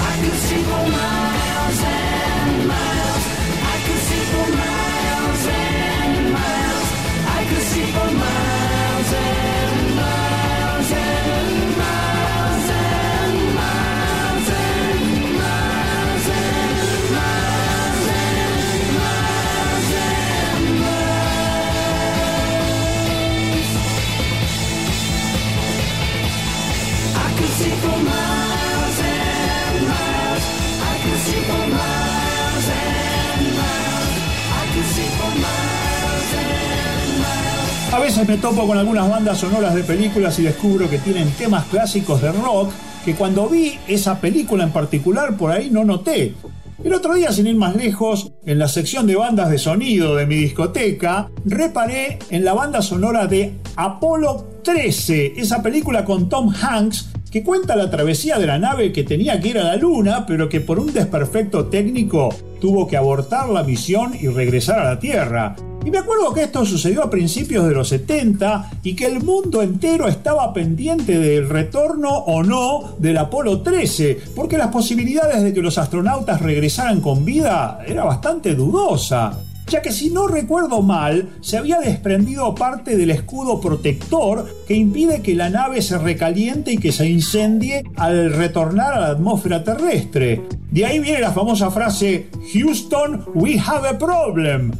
I 0.00 0.12
could 0.22 0.38
see 0.48 0.62
for 0.64 0.84
miles 0.96 1.80
and 1.84 2.68
miles. 2.68 2.95
See 7.76 7.92
for 7.92 8.10
miles 8.10 9.45
A 37.96 37.98
veces 37.98 38.28
me 38.28 38.36
topo 38.36 38.66
con 38.66 38.76
algunas 38.76 39.08
bandas 39.08 39.38
sonoras 39.38 39.74
de 39.74 39.82
películas 39.82 40.38
y 40.38 40.42
descubro 40.42 40.90
que 40.90 40.98
tienen 40.98 41.30
temas 41.30 41.64
clásicos 41.64 42.20
de 42.20 42.30
rock 42.30 42.70
que 43.06 43.14
cuando 43.14 43.48
vi 43.48 43.78
esa 43.88 44.20
película 44.20 44.64
en 44.64 44.70
particular 44.70 45.34
por 45.38 45.50
ahí 45.50 45.70
no 45.70 45.82
noté. 45.82 46.34
El 46.84 46.92
otro 46.92 47.14
día, 47.14 47.32
sin 47.32 47.46
ir 47.46 47.56
más 47.56 47.74
lejos, 47.74 48.32
en 48.44 48.58
la 48.58 48.68
sección 48.68 49.06
de 49.06 49.16
bandas 49.16 49.48
de 49.48 49.56
sonido 49.56 50.14
de 50.14 50.26
mi 50.26 50.34
discoteca, 50.34 51.30
reparé 51.46 52.18
en 52.28 52.44
la 52.44 52.52
banda 52.52 52.82
sonora 52.82 53.26
de 53.26 53.54
Apolo 53.76 54.44
13, 54.62 55.32
esa 55.38 55.62
película 55.62 56.04
con 56.04 56.28
Tom 56.28 56.52
Hanks 56.54 57.08
que 57.30 57.42
cuenta 57.42 57.76
la 57.76 57.90
travesía 57.90 58.38
de 58.38 58.46
la 58.46 58.58
nave 58.58 58.92
que 58.92 59.04
tenía 59.04 59.40
que 59.40 59.48
ir 59.48 59.58
a 59.58 59.64
la 59.64 59.76
Luna, 59.76 60.26
pero 60.26 60.50
que 60.50 60.60
por 60.60 60.78
un 60.78 60.92
desperfecto 60.92 61.64
técnico 61.68 62.28
tuvo 62.60 62.86
que 62.86 62.98
abortar 62.98 63.48
la 63.48 63.62
misión 63.62 64.12
y 64.20 64.28
regresar 64.28 64.80
a 64.80 64.84
la 64.84 65.00
Tierra. 65.00 65.56
Y 65.86 65.90
me 65.92 65.98
acuerdo 65.98 66.34
que 66.34 66.42
esto 66.42 66.66
sucedió 66.66 67.04
a 67.04 67.10
principios 67.10 67.64
de 67.68 67.72
los 67.72 67.90
70 67.90 68.70
y 68.82 68.96
que 68.96 69.06
el 69.06 69.22
mundo 69.22 69.62
entero 69.62 70.08
estaba 70.08 70.52
pendiente 70.52 71.16
del 71.16 71.48
retorno 71.48 72.08
o 72.10 72.42
no 72.42 72.96
del 72.98 73.16
Apolo 73.18 73.62
13, 73.62 74.18
porque 74.34 74.58
las 74.58 74.72
posibilidades 74.72 75.44
de 75.44 75.54
que 75.54 75.62
los 75.62 75.78
astronautas 75.78 76.42
regresaran 76.42 77.00
con 77.00 77.24
vida 77.24 77.78
era 77.86 78.02
bastante 78.02 78.56
dudosa 78.56 79.38
ya 79.68 79.82
que 79.82 79.90
si 79.90 80.10
no 80.10 80.28
recuerdo 80.28 80.80
mal, 80.80 81.28
se 81.40 81.56
había 81.56 81.80
desprendido 81.80 82.54
parte 82.54 82.96
del 82.96 83.10
escudo 83.10 83.60
protector 83.60 84.46
que 84.66 84.74
impide 84.74 85.22
que 85.22 85.34
la 85.34 85.50
nave 85.50 85.82
se 85.82 85.98
recaliente 85.98 86.72
y 86.72 86.78
que 86.78 86.92
se 86.92 87.08
incendie 87.08 87.82
al 87.96 88.32
retornar 88.32 88.94
a 88.94 89.00
la 89.00 89.08
atmósfera 89.08 89.64
terrestre. 89.64 90.42
De 90.70 90.86
ahí 90.86 91.00
viene 91.00 91.20
la 91.20 91.32
famosa 91.32 91.72
frase 91.72 92.28
Houston, 92.52 93.24
we 93.34 93.58
have 93.58 93.88
a 93.88 93.98
problem. 93.98 94.70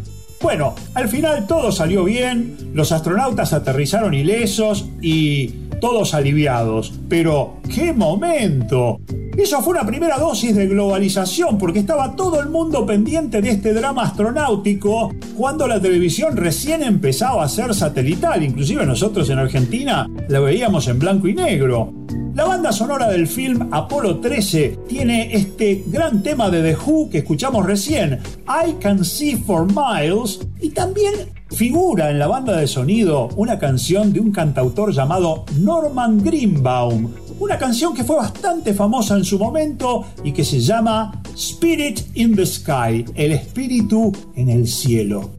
Bueno, 0.43 0.75
al 0.95 1.09
final 1.09 1.47
todo 1.47 1.73
salió 1.73 2.05
bien, 2.05 2.71
los 2.75 2.93
astronautas 2.93 3.53
aterrizaron 3.53 4.15
ilesos 4.15 4.87
y 5.01 5.49
todos 5.81 6.15
aliviados. 6.15 6.93
Pero, 7.09 7.57
¡qué 7.75 7.93
momento! 7.93 9.01
Eso 9.37 9.61
fue 9.61 9.75
una 9.75 9.87
primera 9.87 10.19
dosis 10.19 10.57
de 10.57 10.67
globalización 10.67 11.59
porque 11.59 11.81
estaba 11.81 12.17
todo 12.17 12.41
el 12.41 12.49
mundo 12.49 12.87
pendiente 12.87 13.43
de 13.43 13.51
este 13.51 13.75
drama 13.75 14.05
astronáutico 14.05 15.15
cuando 15.37 15.67
la 15.69 15.81
televisión 15.81 16.37
recién 16.37 16.83
empezaba 16.83 17.45
a 17.45 17.49
ser 17.49 17.75
satelital. 17.75 18.43
Inclusive 18.43 18.87
nosotros 18.87 19.29
en 19.29 19.39
Argentina 19.39 20.09
la 20.29 20.41
veíamos 20.41 20.89
en 20.89 20.99
blanco 20.99 21.29
y 21.29 21.35
negro. 21.35 21.93
La 22.37 22.45
banda 22.45 22.71
sonora 22.71 23.09
del 23.09 23.29
film 23.29 23.71
Apolo 23.73 24.19
13 24.19 24.81
tiene 24.87 25.35
este 25.35 25.85
gran 25.87 26.23
tema 26.23 26.51
de 26.51 26.61
The 26.61 26.77
Who 26.77 27.09
que 27.09 27.19
escuchamos 27.21 27.65
recién, 27.65 28.21
I 28.47 28.75
Can 28.75 29.03
See 29.07 29.37
for 29.37 29.67
Miles, 29.67 30.41
y 30.61 30.69
también 30.69 31.15
figura 31.49 32.11
en 32.11 32.19
la 32.19 32.27
banda 32.27 32.59
de 32.59 32.67
sonido 32.67 33.31
una 33.37 33.59
canción 33.59 34.13
de 34.13 34.21
un 34.21 34.33
cantautor 34.33 34.93
llamado 34.93 35.47
Norman 35.61 36.23
Greenbaum, 36.23 37.11
una 37.41 37.57
canción 37.57 37.95
que 37.95 38.05
fue 38.05 38.17
bastante 38.17 38.75
famosa 38.75 39.17
en 39.17 39.25
su 39.25 39.39
momento 39.39 40.05
y 40.23 40.33
que 40.33 40.45
se 40.45 40.61
llama 40.61 41.23
Spirit 41.35 42.01
in 42.17 42.37
the 42.37 42.45
Sky, 42.45 43.07
el 43.15 43.33
espíritu 43.33 44.13
en 44.35 44.51
el 44.51 44.69
cielo. 44.69 45.31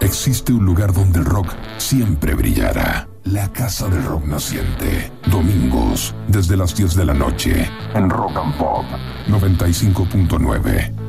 Existe 0.00 0.52
un 0.52 0.64
lugar 0.64 0.92
donde 0.92 1.20
el 1.20 1.24
rock 1.24 1.54
siempre 1.78 2.34
brillará. 2.34 3.09
La 3.24 3.52
Casa 3.52 3.88
del 3.88 4.04
Rock 4.04 4.24
Naciente. 4.24 5.12
Domingos, 5.30 6.14
desde 6.28 6.56
las 6.56 6.74
10 6.74 6.96
de 6.96 7.04
la 7.04 7.14
noche. 7.14 7.70
En 7.94 8.08
Rock 8.08 8.36
and 8.36 8.56
Pop 8.56 8.84
95.9. 9.28 10.99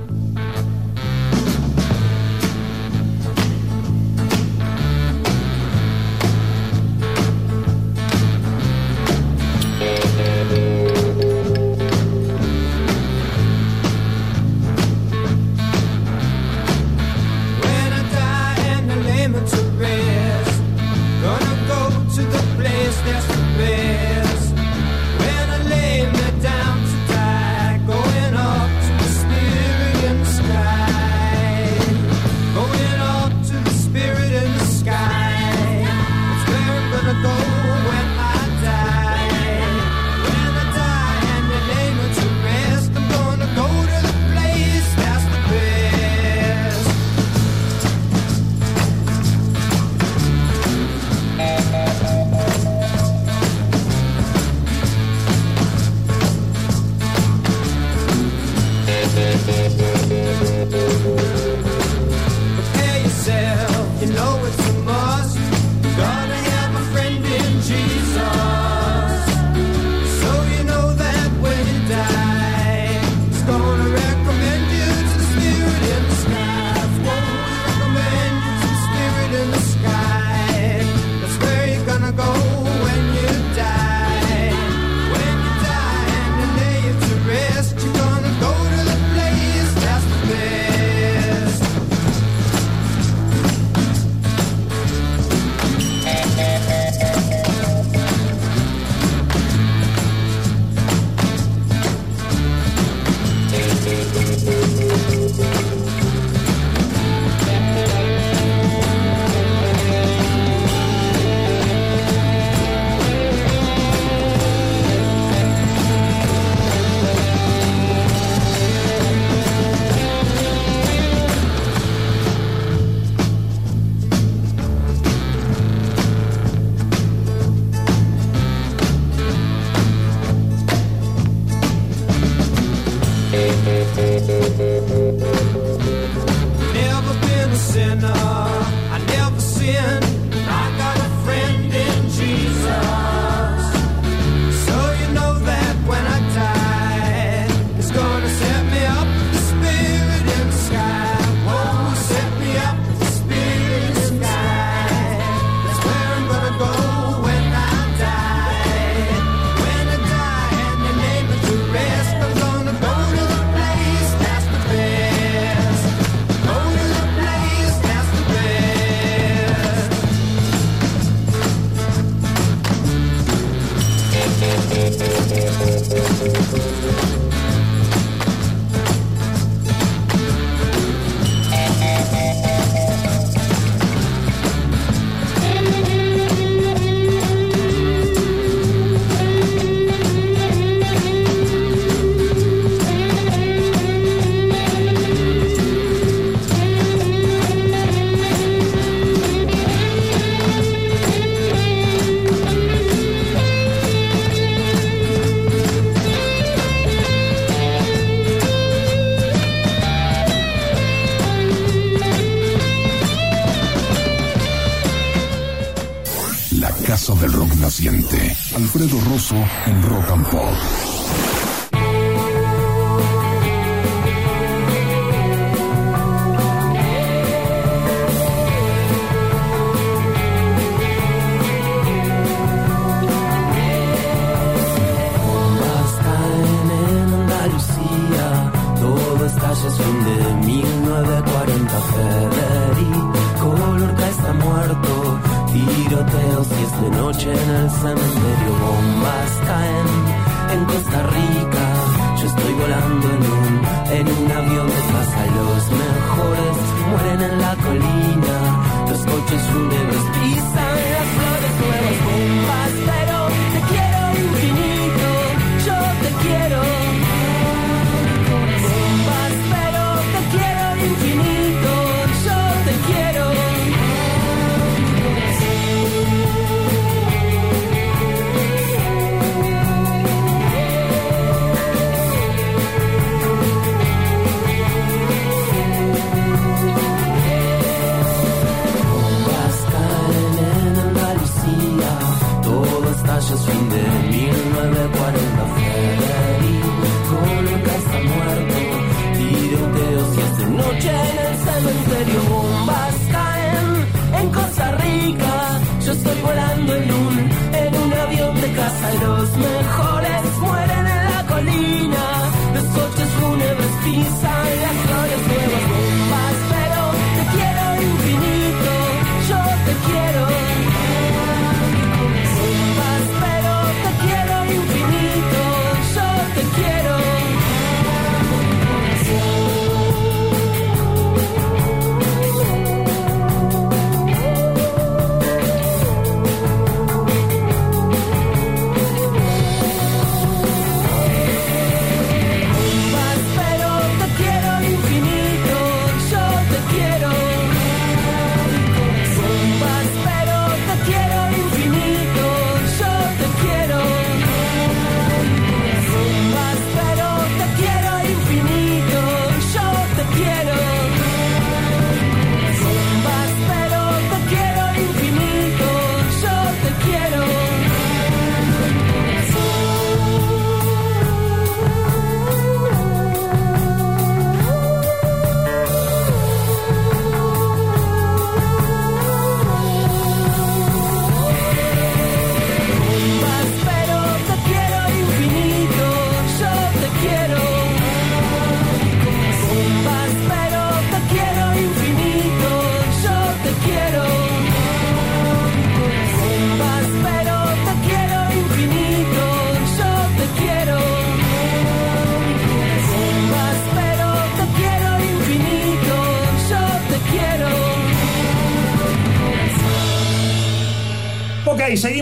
Alfredo 218.53 218.99
Rosso 218.99 219.35
en 219.65 219.81
Rock 219.81 220.11
and 220.11 220.29
Pop. 220.29 220.90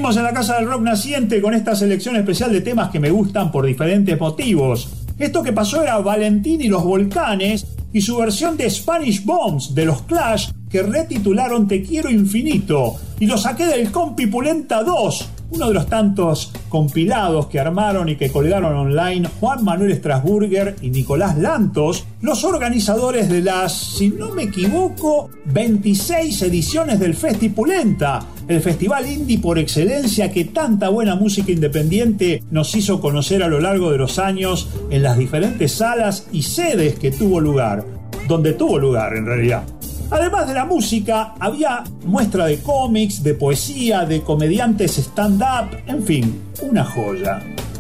Seguimos 0.10 0.18
en 0.18 0.24
la 0.24 0.40
Casa 0.40 0.56
del 0.56 0.68
Rock 0.68 0.82
Naciente 0.82 1.42
con 1.42 1.54
esta 1.54 1.76
selección 1.76 2.16
especial 2.16 2.52
de 2.52 2.62
temas 2.62 2.90
que 2.90 3.00
me 3.00 3.12
gustan 3.12 3.52
por 3.52 3.66
diferentes 3.66 4.20
motivos. 4.20 4.90
Esto 5.20 5.44
que 5.44 5.54
pasó 5.54 5.84
era 5.84 6.00
Valentín 6.00 6.62
y 6.62 6.68
los 6.68 6.84
Volcanes 6.84 7.68
y 7.94 8.02
su 8.02 8.18
versión 8.18 8.58
de 8.58 8.70
Spanish 8.70 9.24
Bombs 9.24 9.76
de 9.76 9.86
los 9.86 10.02
Clash 10.04 10.50
que 10.68 10.82
retitularon 10.82 11.68
Te 11.68 11.84
Quiero 11.84 12.10
Infinito 12.10 12.96
y 13.20 13.28
lo 13.28 13.38
saqué 13.38 13.66
del 13.66 13.92
Compipulenta 13.92 14.84
2, 14.84 15.30
uno 15.52 15.68
de 15.68 15.74
los 15.74 15.88
tantos 15.88 16.52
compilados 16.70 17.48
que 17.48 17.60
armaron 17.60 18.10
y 18.10 18.16
que 18.16 18.32
colgaron 18.32 18.76
online 18.76 19.30
Juan 19.40 19.64
Manuel 19.64 19.96
Strasburger 19.96 20.76
y 20.82 20.90
Nicolás 20.90 21.38
Lantos, 21.38 22.06
los 22.22 22.44
organizadores 22.44 23.30
de 23.30 23.42
las, 23.42 23.74
si 23.74 24.10
no 24.10 24.30
me 24.34 24.44
equivoco, 24.44 25.30
26 25.46 26.42
ediciones 26.44 27.00
del 27.00 27.16
Festipulenta, 27.16 28.20
el 28.48 28.62
festival 28.62 29.10
indie 29.10 29.40
por 29.40 29.58
excelencia 29.58 30.32
que 30.32 30.46
tanta 30.46 30.90
buena 30.90 31.16
música 31.16 31.52
independiente 31.52 32.44
nos 32.52 32.76
hizo 32.76 33.00
conocer 33.00 33.44
a 33.44 33.48
lo 33.48 33.60
largo 33.60 33.92
de 33.92 33.98
los 33.98 34.20
años 34.20 34.70
en 34.90 35.04
las 35.04 35.18
diferentes 35.18 35.72
salas 35.72 36.28
y 36.32 36.44
sedes 36.44 36.98
que 36.98 37.12
tuvo 37.12 37.40
lugar, 37.40 37.86
donde 38.28 38.54
tuvo 38.54 38.78
lugar 38.78 39.16
en 39.16 39.26
realidad. 39.26 39.64
Además 40.12 40.48
de 40.48 40.56
la 40.56 40.66
música, 40.66 41.36
había 41.40 41.84
muestra 42.06 42.48
de 42.48 42.60
cómics, 42.60 43.22
de 43.22 43.36
poesía, 43.36 44.06
de 44.06 44.22
comediantes 44.22 44.98
stand-up, 44.98 45.78
en 45.86 46.04
fin, 46.04 46.42
una 46.64 46.84
joya. 46.84 47.40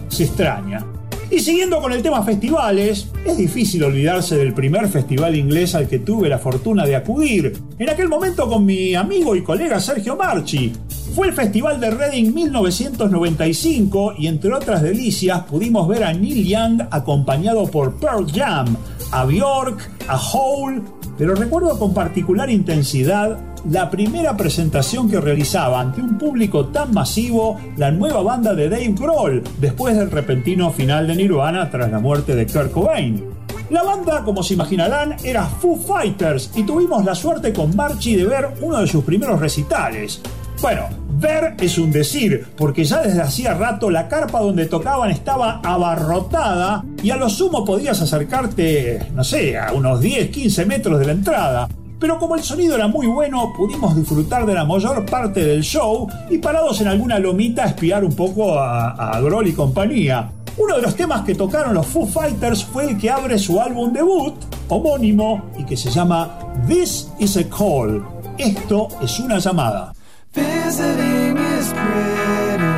Se 0.09 0.25
extraña. 0.25 0.85
Y 1.31 1.39
siguiendo 1.39 1.79
con 1.79 1.91
el 1.91 2.01
tema 2.01 2.23
festivales, 2.23 3.07
es 3.25 3.37
difícil 3.37 3.83
olvidarse 3.83 4.35
del 4.35 4.53
primer 4.53 4.87
festival 4.87 5.35
inglés 5.35 5.75
al 5.75 5.87
que 5.87 5.99
tuve 5.99 6.27
la 6.27 6.39
fortuna 6.39 6.85
de 6.85 6.95
acudir, 6.95 7.55
en 7.77 7.89
aquel 7.89 8.09
momento 8.09 8.47
con 8.47 8.65
mi 8.65 8.95
amigo 8.95 9.35
y 9.35 9.43
colega 9.43 9.79
Sergio 9.79 10.15
Marchi. 10.15 10.71
Fue 11.15 11.27
el 11.27 11.33
Festival 11.33 11.79
de 11.79 11.91
Reading 11.91 12.33
1995 12.33 14.13
y 14.17 14.27
entre 14.27 14.53
otras 14.53 14.81
delicias 14.81 15.43
pudimos 15.43 15.87
ver 15.87 16.03
a 16.03 16.13
Neil 16.13 16.47
Young 16.47 16.81
acompañado 16.89 17.65
por 17.67 17.95
Pearl 17.99 18.31
Jam, 18.31 18.75
a 19.11 19.25
Bjork, 19.25 19.89
a 20.07 20.17
Hole, 20.17 20.81
pero 21.17 21.35
recuerdo 21.35 21.77
con 21.77 21.93
particular 21.93 22.49
intensidad 22.49 23.37
la 23.69 23.89
primera 23.89 24.37
presentación 24.37 25.09
que 25.09 25.19
realizaba 25.19 25.81
ante 25.81 26.01
un 26.01 26.17
público 26.17 26.67
tan 26.67 26.93
masivo 26.93 27.57
la 27.77 27.91
nueva 27.91 28.21
banda 28.21 28.53
de 28.53 28.69
Dave 28.69 28.95
Grohl 28.97 29.43
después 29.59 29.97
del 29.97 30.11
repentino 30.11 30.71
final 30.71 31.07
de 31.07 31.15
Nirvana 31.15 31.69
tras 31.69 31.91
la 31.91 31.99
muerte 31.99 32.35
de 32.35 32.47
Kurt 32.47 32.71
Cobain. 32.71 33.23
La 33.69 33.83
banda, 33.83 34.23
como 34.23 34.41
se 34.41 34.55
imaginarán, 34.55 35.15
era 35.23 35.45
Foo 35.45 35.75
Fighters 35.75 36.51
y 36.55 36.63
tuvimos 36.63 37.05
la 37.05 37.13
suerte 37.13 37.53
con 37.53 37.75
Marchi 37.75 38.15
de 38.15 38.25
ver 38.25 38.49
uno 38.61 38.79
de 38.79 38.87
sus 38.87 39.03
primeros 39.03 39.39
recitales. 39.39 40.21
Bueno, 40.61 40.89
ver 41.19 41.55
es 41.61 41.77
un 41.77 41.89
decir, 41.89 42.45
porque 42.57 42.83
ya 42.83 43.01
desde 43.01 43.21
hacía 43.21 43.53
rato 43.53 43.89
la 43.89 44.09
carpa 44.09 44.41
donde 44.41 44.65
tocaban 44.65 45.09
estaba 45.09 45.61
abarrotada 45.63 46.83
y 47.01 47.11
a 47.11 47.15
lo 47.15 47.29
sumo 47.29 47.63
podías 47.63 48.01
acercarte, 48.01 49.07
no 49.13 49.23
sé, 49.23 49.57
a 49.57 49.71
unos 49.71 50.01
10, 50.01 50.29
15 50.29 50.65
metros 50.65 50.99
de 50.99 51.05
la 51.05 51.11
entrada. 51.13 51.69
pero 51.97 52.19
como 52.19 52.35
el 52.35 52.43
sonido 52.43 52.75
era 52.75 52.87
muy 52.87 53.07
bueno, 53.07 53.53
pudimos 53.55 53.95
disfrutar 53.95 54.45
de 54.45 54.53
la 54.53 54.65
mayor 54.65 55.05
parte 55.05 55.43
del 55.45 55.63
show 55.63 56.07
y 56.29 56.37
parados 56.39 56.81
en 56.81 56.87
alguna 56.87 57.19
lomita 57.19 57.65
espiar 57.65 58.03
un 58.03 58.15
poco 58.15 58.59
a, 58.59 58.91
a 58.91 59.19
Grohl 59.21 59.47
y 59.47 59.53
compañía. 59.53 60.29
Uno 60.57 60.75
de 60.75 60.81
los 60.81 60.95
temas 60.95 61.21
que 61.21 61.35
tocaron 61.35 61.73
los 61.73 61.85
Foo 61.85 62.05
Fighters 62.05 62.65
fue 62.65 62.83
el 62.91 62.97
que 62.97 63.09
abre 63.09 63.39
su 63.39 63.61
álbum 63.61 63.93
debut, 63.93 64.35
homónimo, 64.67 65.51
y 65.57 65.63
que 65.63 65.77
se 65.77 65.89
llama 65.89 66.37
This 66.67 67.09
is 67.17 67.37
a 67.37 67.43
Call. 67.43 68.03
Esto 68.37 68.89
es 69.01 69.19
una 69.19 69.39
llamada. 69.39 69.93
Visiting 70.31 71.37
is 71.37 71.73
pretty. 71.73 72.73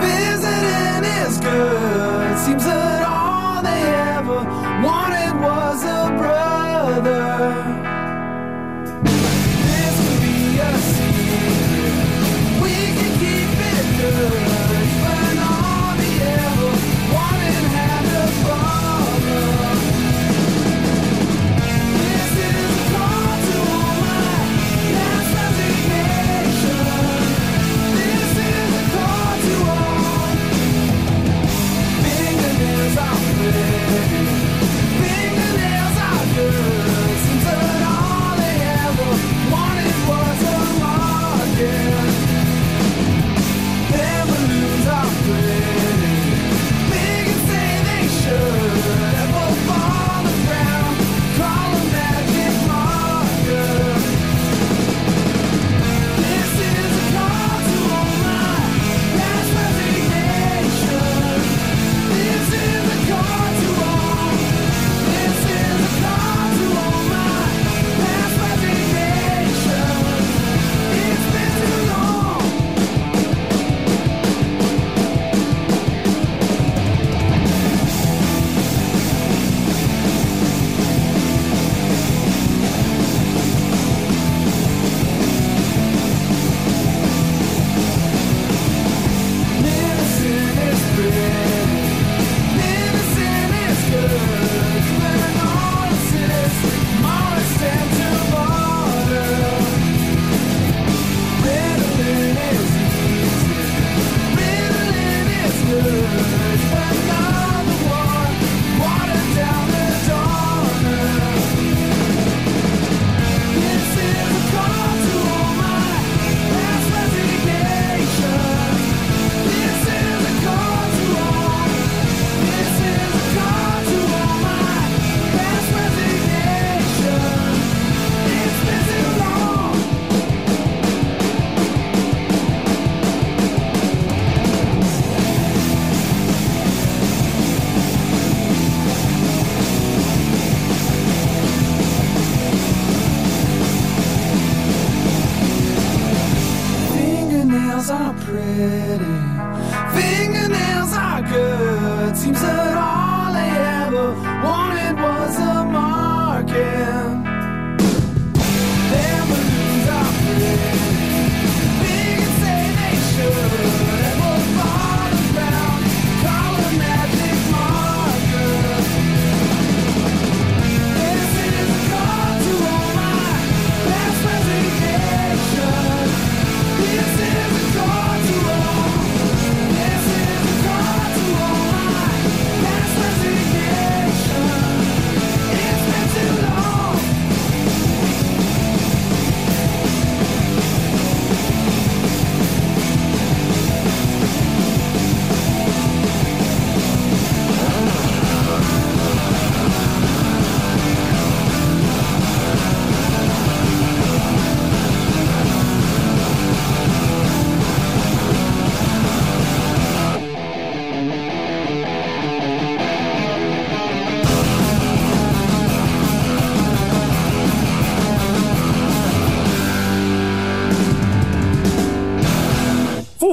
Visiting 0.00 1.04
is 1.04 1.38
good. 1.38 2.38
Seems 2.38 2.66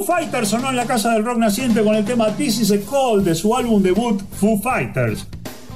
Fighters 0.10 0.50
sonó 0.50 0.72
en 0.72 0.76
la 0.76 0.88
casa 0.88 1.14
del 1.14 1.24
rock 1.24 1.38
naciente 1.38 1.84
con 1.84 1.94
el 1.94 2.04
tema 2.04 2.36
This 2.36 2.62
is 2.62 2.72
a 2.72 2.80
Call 2.90 3.24
de 3.24 3.36
su 3.36 3.56
álbum 3.56 3.84
debut 3.84 4.20
Foo 4.32 4.60
Fighters. 4.60 5.28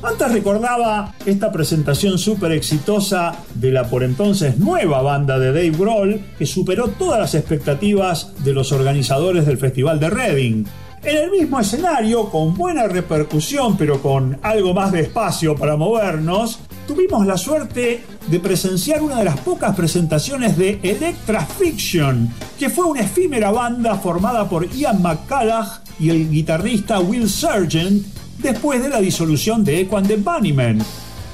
Antes 0.02 0.32
recordaba 0.32 1.14
esta 1.24 1.52
presentación 1.52 2.18
súper 2.18 2.52
exitosa 2.54 3.36
de 3.54 3.72
la 3.72 3.84
por 3.84 4.02
entonces 4.02 4.58
nueva 4.58 5.04
banda 5.04 5.38
de 5.38 5.50
Dave 5.50 5.70
Grohl 5.70 6.20
que 6.36 6.48
superó 6.48 6.88
todas 6.88 7.20
las 7.20 7.36
expectativas 7.36 8.34
de 8.44 8.54
los 8.54 8.72
organizadores 8.72 9.46
del 9.46 9.60
Festival 9.60 10.00
de 10.00 10.10
Reading. 10.10 10.66
En 11.04 11.16
el 11.18 11.30
mismo 11.30 11.60
escenario, 11.60 12.32
con 12.32 12.56
buena 12.56 12.88
repercusión 12.88 13.78
pero 13.78 14.02
con 14.02 14.40
algo 14.42 14.74
más 14.74 14.92
de 14.92 15.02
espacio 15.02 15.54
para 15.56 15.78
movernos, 15.78 16.60
tuvimos 16.88 17.28
la 17.28 17.38
suerte 17.38 18.04
de 18.28 18.40
presenciar 18.40 19.02
una 19.02 19.18
de 19.18 19.26
las 19.26 19.40
pocas 19.40 19.76
presentaciones 19.76 20.58
de 20.58 20.80
Electra 20.84 21.46
Fiction, 21.46 22.30
que 22.58 22.70
fue 22.70 22.86
una 22.86 23.02
efímera 23.02 23.52
banda 23.52 23.96
formada 23.96 24.48
por 24.48 24.70
Ian 24.70 25.02
McCallagh 25.02 25.82
y 26.00 26.10
el 26.10 26.30
guitarrista 26.30 27.00
Will 27.00 27.30
Sargent 27.30 28.06
después 28.40 28.82
de 28.82 28.90
la 28.90 29.00
disolución 29.00 29.64
de 29.64 29.82
Echo 29.82 29.98
and 29.98 30.08
the 30.08 30.18
Bunnymen. 30.18 30.84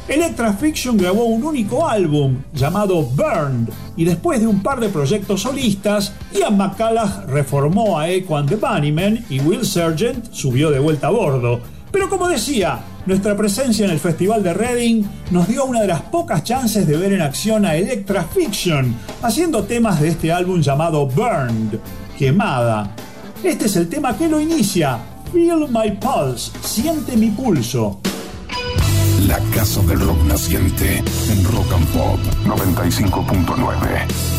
Electra 0.08 0.54
Fiction 0.54 0.98
grabó 0.98 1.26
un 1.26 1.44
único 1.44 1.88
álbum 1.88 2.38
llamado 2.54 3.04
Burned 3.04 3.70
y 3.96 4.06
después 4.06 4.40
de 4.42 4.48
un 4.48 4.64
par 4.64 4.80
de 4.80 4.90
proyectos 4.90 5.42
solistas, 5.44 6.14
Ian 6.34 6.58
McCallagh 6.58 7.28
reformó 7.28 8.00
a 8.00 8.10
Echo 8.10 8.36
and 8.36 8.50
the 8.50 8.56
Bunnymen 8.56 9.26
y 9.30 9.40
Will 9.40 9.66
Sargent 9.66 10.32
subió 10.32 10.72
de 10.72 10.80
vuelta 10.80 11.08
a 11.08 11.12
bordo. 11.12 11.62
Pero 11.92 12.10
como 12.10 12.28
decía, 12.28 12.80
nuestra 13.10 13.36
presencia 13.36 13.86
en 13.86 13.91
el 13.91 13.99
Festival 13.99 14.43
de 14.43 14.53
Reading 14.53 15.03
nos 15.32 15.47
dio 15.47 15.66
una 15.66 15.82
de 15.82 15.88
las 15.88 16.01
pocas 16.03 16.43
chances 16.43 16.86
de 16.86 16.95
ver 16.95 17.12
en 17.12 17.22
acción 17.22 17.66
a 17.66 17.76
Electra 17.76 18.24
Fiction, 18.24 18.95
haciendo 19.24 19.64
temas 19.64 19.99
de 19.99 20.10
este 20.10 20.32
álbum 20.32 20.62
llamado 20.62 21.07
Burned, 21.07 21.80
Quemada. 22.20 22.91
Este 23.43 23.66
es 23.66 23.76
el 23.78 23.89
tema 23.89 24.16
que 24.16 24.30
lo 24.30 24.39
inicia, 24.39 24.99
Feel 25.34 25.68
My 25.70 25.97
Pulse, 25.99 26.51
siente 26.62 27.18
mi 27.18 27.32
pulso. 27.32 27.99
La 29.28 29.39
Casa 29.55 29.82
del 29.82 29.99
Rock 30.01 30.24
Naciente 30.26 30.97
en 30.97 31.43
Rock 31.45 31.74
and 31.74 31.88
Pop 31.88 32.20
95.9. 32.45 34.39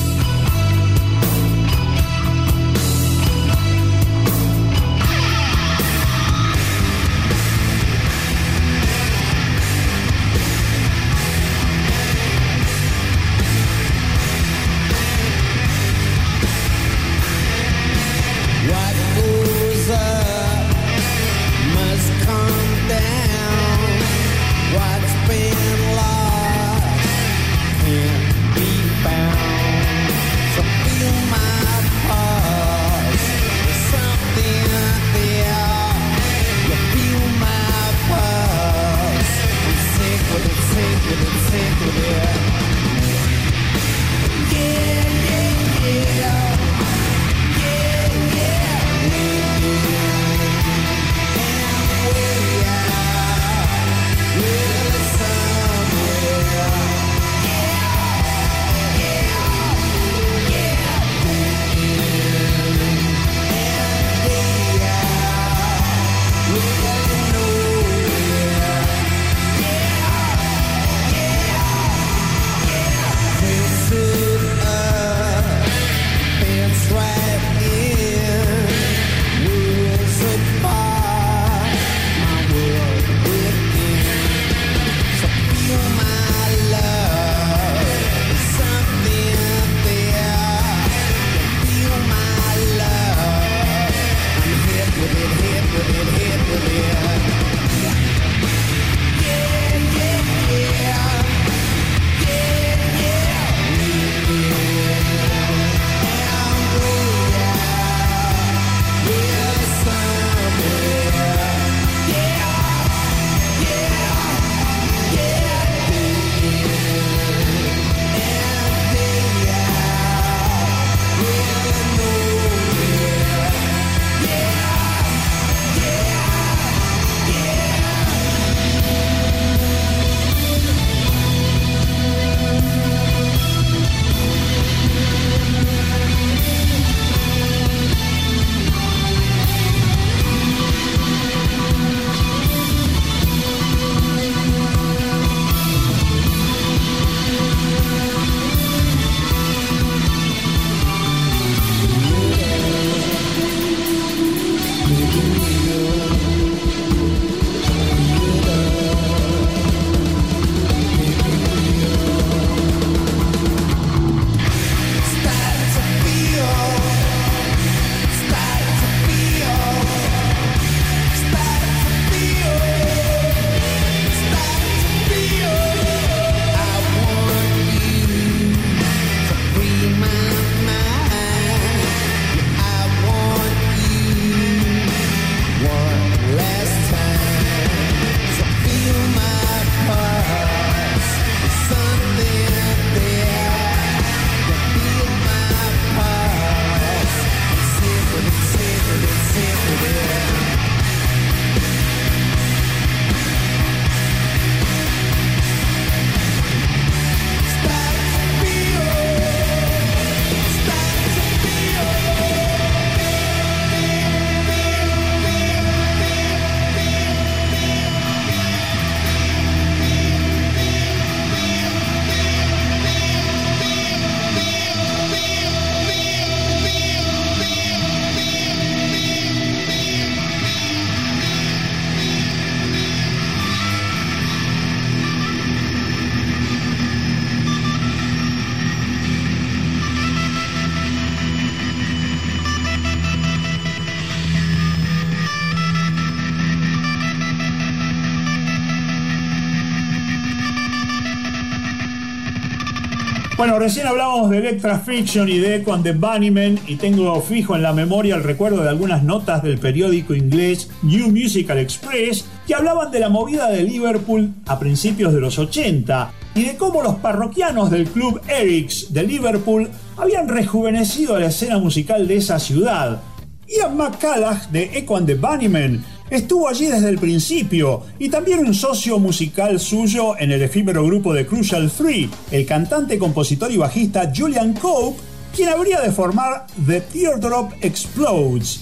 Bueno, 253.50 253.64
recién 253.64 253.88
hablamos 253.88 254.30
de 254.30 254.38
Electra 254.38 254.78
Fiction 254.78 255.28
y 255.28 255.38
de 255.38 255.56
Echo 255.56 255.76
the 255.82 255.90
Bunnymen 255.90 256.60
y 256.68 256.76
tengo 256.76 257.20
fijo 257.20 257.56
en 257.56 257.62
la 257.62 257.72
memoria 257.72 258.14
el 258.14 258.22
recuerdo 258.22 258.62
de 258.62 258.68
algunas 258.68 259.02
notas 259.02 259.42
del 259.42 259.58
periódico 259.58 260.14
inglés 260.14 260.70
New 260.82 261.10
Musical 261.10 261.58
Express 261.58 262.26
que 262.46 262.54
hablaban 262.54 262.92
de 262.92 263.00
la 263.00 263.08
movida 263.08 263.50
de 263.50 263.64
Liverpool 263.64 264.32
a 264.46 264.56
principios 264.60 265.12
de 265.12 265.20
los 265.20 265.36
80 265.36 266.12
y 266.36 266.44
de 266.44 266.56
cómo 266.56 266.80
los 266.80 266.94
parroquianos 266.98 267.72
del 267.72 267.88
club 267.88 268.20
Eric's 268.28 268.92
de 268.92 269.02
Liverpool 269.02 269.68
habían 269.96 270.28
rejuvenecido 270.28 271.18
la 271.18 271.26
escena 271.26 271.58
musical 271.58 272.06
de 272.06 272.18
esa 272.18 272.38
ciudad. 272.38 273.00
Ian 273.48 273.76
McCallagh 273.76 274.48
de 274.52 274.78
Echo 274.78 275.04
the 275.04 275.16
Bunnymen 275.16 275.84
Estuvo 276.10 276.48
allí 276.48 276.66
desde 276.66 276.88
el 276.88 276.98
principio 276.98 277.82
y 278.00 278.08
también 278.08 278.40
un 278.40 278.52
socio 278.52 278.98
musical 278.98 279.60
suyo 279.60 280.18
en 280.18 280.32
el 280.32 280.42
efímero 280.42 280.84
grupo 280.84 281.14
de 281.14 281.24
Crucial 281.24 281.70
3, 281.70 282.08
el 282.32 282.46
cantante, 282.46 282.98
compositor 282.98 283.52
y 283.52 283.56
bajista 283.56 284.10
Julian 284.14 284.54
Cope, 284.54 284.98
quien 285.34 285.50
habría 285.50 285.80
de 285.80 285.92
formar 285.92 286.46
The 286.66 286.80
Teardrop 286.80 287.52
Explodes. 287.60 288.60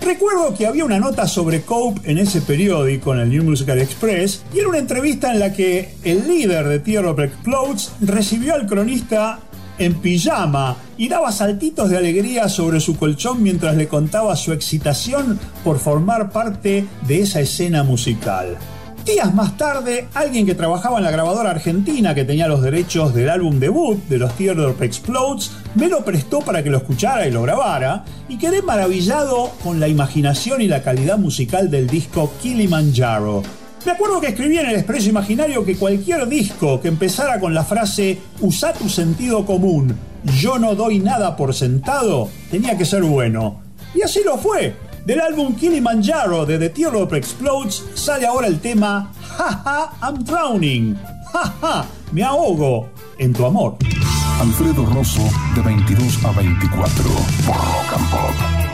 Recuerdo 0.00 0.54
que 0.54 0.68
había 0.68 0.84
una 0.84 1.00
nota 1.00 1.26
sobre 1.26 1.62
Cope 1.62 2.08
en 2.08 2.18
ese 2.18 2.40
periódico, 2.42 3.12
en 3.12 3.20
el 3.20 3.30
New 3.30 3.42
Musical 3.42 3.80
Express, 3.80 4.44
y 4.54 4.60
era 4.60 4.68
una 4.68 4.78
entrevista 4.78 5.32
en 5.32 5.40
la 5.40 5.52
que 5.52 5.96
el 6.04 6.28
líder 6.28 6.68
de 6.68 6.78
Teardrop 6.78 7.18
Explodes 7.18 7.90
recibió 8.02 8.54
al 8.54 8.66
cronista 8.66 9.40
en 9.78 9.94
pijama 9.94 10.76
y 10.96 11.08
daba 11.08 11.32
saltitos 11.32 11.90
de 11.90 11.96
alegría 11.96 12.48
sobre 12.48 12.80
su 12.80 12.96
colchón 12.96 13.42
mientras 13.42 13.76
le 13.76 13.88
contaba 13.88 14.36
su 14.36 14.52
excitación 14.52 15.38
por 15.62 15.78
formar 15.78 16.30
parte 16.30 16.86
de 17.06 17.20
esa 17.20 17.40
escena 17.40 17.82
musical. 17.82 18.56
Días 19.04 19.34
más 19.34 19.58
tarde, 19.58 20.08
alguien 20.14 20.46
que 20.46 20.54
trabajaba 20.54 20.96
en 20.96 21.04
la 21.04 21.10
grabadora 21.10 21.50
argentina 21.50 22.14
que 22.14 22.24
tenía 22.24 22.48
los 22.48 22.62
derechos 22.62 23.12
del 23.12 23.28
álbum 23.28 23.60
debut 23.60 23.98
de 24.08 24.16
los 24.16 24.34
Teardrop 24.34 24.80
Explodes 24.80 25.50
me 25.74 25.88
lo 25.88 26.02
prestó 26.06 26.38
para 26.38 26.62
que 26.62 26.70
lo 26.70 26.78
escuchara 26.78 27.26
y 27.26 27.30
lo 27.30 27.42
grabara, 27.42 28.06
y 28.30 28.38
quedé 28.38 28.62
maravillado 28.62 29.50
con 29.62 29.78
la 29.78 29.88
imaginación 29.88 30.62
y 30.62 30.68
la 30.68 30.82
calidad 30.82 31.18
musical 31.18 31.70
del 31.70 31.86
disco 31.86 32.32
Kilimanjaro. 32.40 33.42
Me 33.84 33.92
acuerdo 33.92 34.20
que 34.20 34.28
escribí 34.28 34.58
en 34.58 34.66
el 34.66 34.76
Expreso 34.76 35.10
Imaginario 35.10 35.64
que 35.64 35.76
cualquier 35.76 36.26
disco 36.26 36.80
que 36.80 36.88
empezara 36.88 37.38
con 37.38 37.52
la 37.52 37.64
frase 37.64 38.18
Usa 38.40 38.72
tu 38.72 38.88
sentido 38.88 39.44
común, 39.44 39.94
yo 40.40 40.58
no 40.58 40.74
doy 40.74 41.00
nada 41.00 41.36
por 41.36 41.52
sentado, 41.54 42.30
tenía 42.50 42.78
que 42.78 42.86
ser 42.86 43.02
bueno. 43.02 43.60
Y 43.94 44.02
así 44.02 44.20
lo 44.24 44.38
fue. 44.38 44.74
Del 45.04 45.20
álbum 45.20 45.54
Kilimanjaro 45.54 46.46
de 46.46 46.58
The 46.58 46.70
Teardrop 46.70 47.12
Explodes 47.12 47.84
sale 47.94 48.26
ahora 48.26 48.46
el 48.46 48.58
tema 48.58 49.12
Jaja, 49.36 49.92
I'm 50.02 50.24
drowning. 50.24 50.96
Jaja, 51.30 51.84
me 52.12 52.22
ahogo 52.22 52.88
en 53.18 53.34
tu 53.34 53.44
amor. 53.44 53.76
Alfredo 54.40 54.86
Rosso, 54.86 55.22
de 55.54 55.60
22 55.60 56.24
a 56.24 56.32
24, 56.32 57.04
por 57.46 57.54
Rock 57.54 57.92
and 57.96 58.10
Pop. 58.10 58.73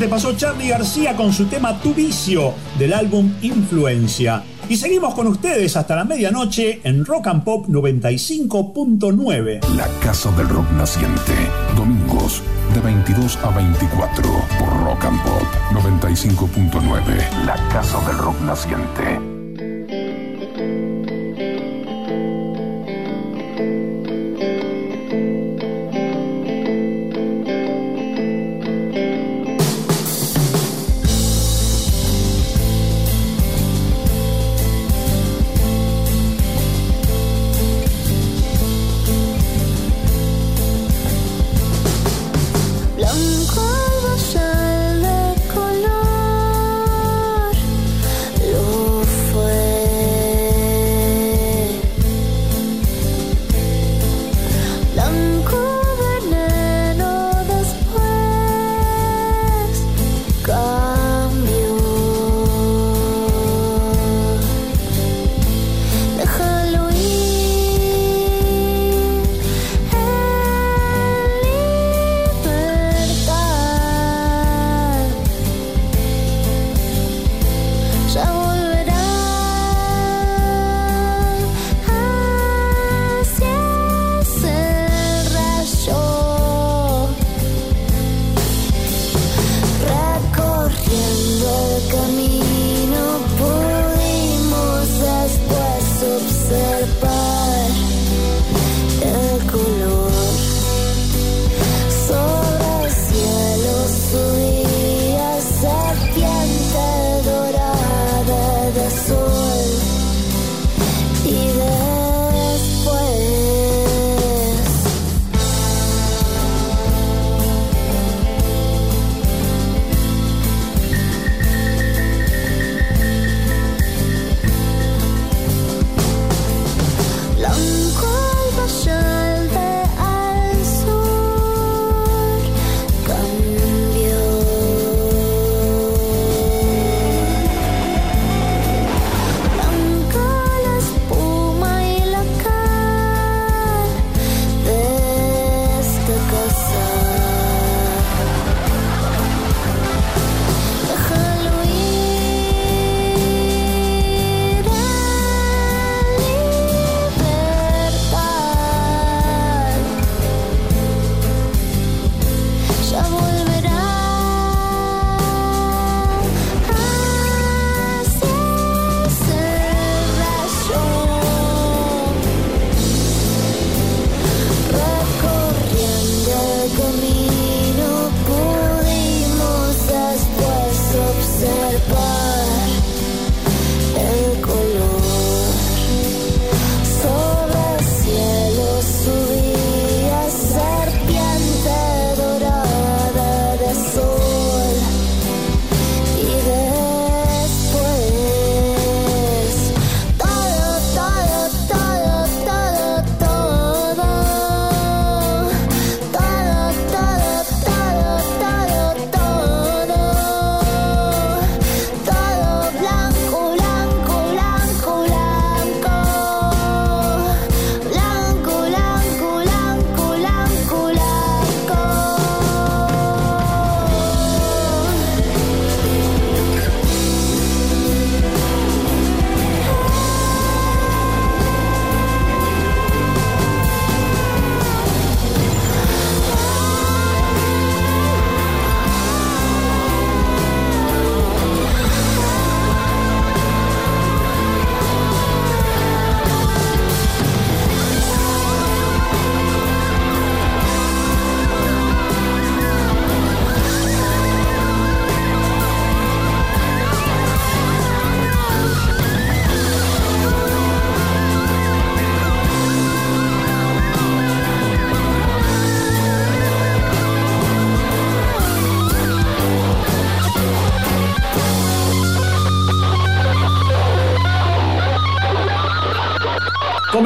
pasó 0.00 0.32
Charlie 0.36 0.68
García 0.68 1.16
con 1.16 1.32
su 1.32 1.46
tema 1.46 1.80
Tu 1.80 1.94
Vicio 1.94 2.54
del 2.78 2.92
álbum 2.92 3.32
Influencia. 3.42 4.42
Y 4.68 4.76
seguimos 4.76 5.14
con 5.14 5.26
ustedes 5.26 5.76
hasta 5.76 5.96
la 5.96 6.04
medianoche 6.04 6.80
en 6.84 7.04
Rock 7.04 7.26
and 7.26 7.44
Pop 7.44 7.66
95.9. 7.68 9.60
La 9.76 9.88
Casa 10.00 10.30
del 10.32 10.48
Rock 10.48 10.70
Naciente. 10.72 11.34
Domingos 11.76 12.42
de 12.74 12.80
22 12.80 13.36
a 13.42 13.50
24 13.50 14.22
por 14.58 14.84
Rock 14.84 15.04
and 15.04 15.22
Pop 15.22 15.42
95.9. 15.72 17.44
La 17.44 17.56
Casa 17.68 18.00
del 18.06 18.18
Rock 18.18 18.40
Naciente. 18.42 19.31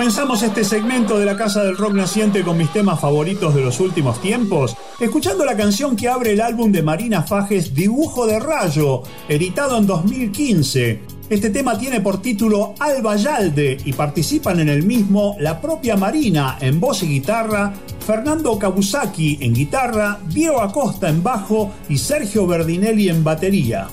Comenzamos 0.06 0.44
este 0.44 0.62
segmento 0.62 1.18
de 1.18 1.24
la 1.24 1.36
Casa 1.36 1.64
del 1.64 1.76
Rock 1.76 1.94
Naciente 1.94 2.44
con 2.44 2.56
mis 2.56 2.72
temas 2.72 3.00
favoritos 3.00 3.56
de 3.56 3.60
los 3.60 3.80
últimos 3.80 4.22
tiempos, 4.22 4.76
escuchando 5.00 5.44
la 5.44 5.56
canción 5.56 5.96
que 5.96 6.06
abre 6.06 6.34
el 6.34 6.40
álbum 6.40 6.70
de 6.70 6.80
Marina 6.80 7.24
Fajes 7.24 7.74
Dibujo 7.74 8.24
de 8.24 8.38
Rayo, 8.38 9.02
editado 9.28 9.76
en 9.76 9.86
2015. 9.88 11.00
Este 11.28 11.50
tema 11.50 11.76
tiene 11.76 12.00
por 12.00 12.22
título 12.22 12.72
Alba 12.78 13.16
Yalde 13.16 13.78
y 13.84 13.94
participan 13.94 14.60
en 14.60 14.68
el 14.68 14.84
mismo 14.84 15.34
la 15.40 15.60
propia 15.60 15.96
Marina 15.96 16.56
en 16.60 16.78
voz 16.78 17.02
y 17.02 17.08
guitarra, 17.08 17.74
Fernando 18.06 18.56
Kabusaki 18.56 19.38
en 19.40 19.54
guitarra, 19.54 20.20
Diego 20.28 20.60
Acosta 20.60 21.08
en 21.08 21.20
bajo 21.20 21.72
y 21.88 21.98
Sergio 21.98 22.46
Berdinelli 22.46 23.08
en 23.08 23.24
batería. 23.24 23.88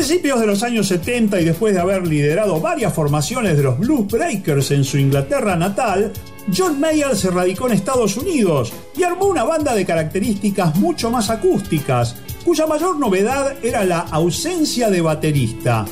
Principios 0.00 0.40
de 0.40 0.46
los 0.46 0.62
años 0.62 0.88
70 0.88 1.42
y 1.42 1.44
después 1.44 1.74
de 1.74 1.80
haber 1.80 2.06
liderado 2.06 2.58
varias 2.58 2.94
formaciones 2.94 3.54
de 3.54 3.62
los 3.62 3.78
Blues 3.78 4.06
Breakers 4.06 4.70
en 4.70 4.82
su 4.82 4.96
Inglaterra 4.96 5.56
natal, 5.56 6.10
John 6.56 6.80
Mayer 6.80 7.14
se 7.14 7.30
radicó 7.30 7.66
en 7.66 7.74
Estados 7.74 8.16
Unidos 8.16 8.72
y 8.96 9.02
armó 9.02 9.26
una 9.26 9.44
banda 9.44 9.74
de 9.74 9.84
características 9.84 10.76
mucho 10.76 11.10
más 11.10 11.28
acústicas, 11.28 12.16
cuya 12.46 12.66
mayor 12.66 12.98
novedad 12.98 13.62
era 13.62 13.84
la 13.84 13.98
ausencia 13.98 14.88
de 14.88 15.02
baterista. 15.02 15.84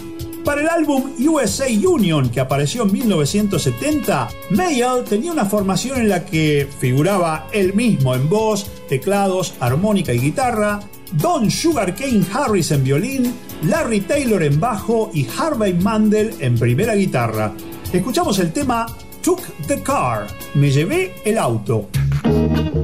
Para 0.42 0.62
el 0.62 0.70
álbum 0.70 1.12
USA 1.18 1.66
Union, 1.66 2.30
que 2.30 2.40
apareció 2.40 2.84
en 2.84 2.92
1970, 2.92 4.28
Mayall 4.52 5.04
tenía 5.04 5.32
una 5.32 5.44
formación 5.44 6.00
en 6.00 6.08
la 6.08 6.24
que 6.24 6.66
figuraba 6.80 7.48
él 7.52 7.74
mismo 7.74 8.14
en 8.14 8.26
voz, 8.30 8.70
teclados, 8.88 9.52
armónica 9.60 10.14
y 10.14 10.18
guitarra, 10.18 10.80
Don 11.12 11.50
Sugarcane 11.50 12.24
Harris 12.32 12.70
en 12.70 12.84
violín, 12.84 13.34
Larry 13.62 14.00
Taylor 14.00 14.42
en 14.42 14.58
bajo 14.60 15.10
y 15.12 15.26
Harvey 15.38 15.74
Mandel 15.74 16.34
en 16.40 16.58
primera 16.58 16.94
guitarra. 16.94 17.52
Escuchamos 17.92 18.38
el 18.38 18.50
tema 18.52 18.86
Took 19.22 19.42
the 19.66 19.82
Car, 19.82 20.26
me 20.54 20.70
llevé 20.70 21.14
el 21.24 21.36
auto. 21.38 21.88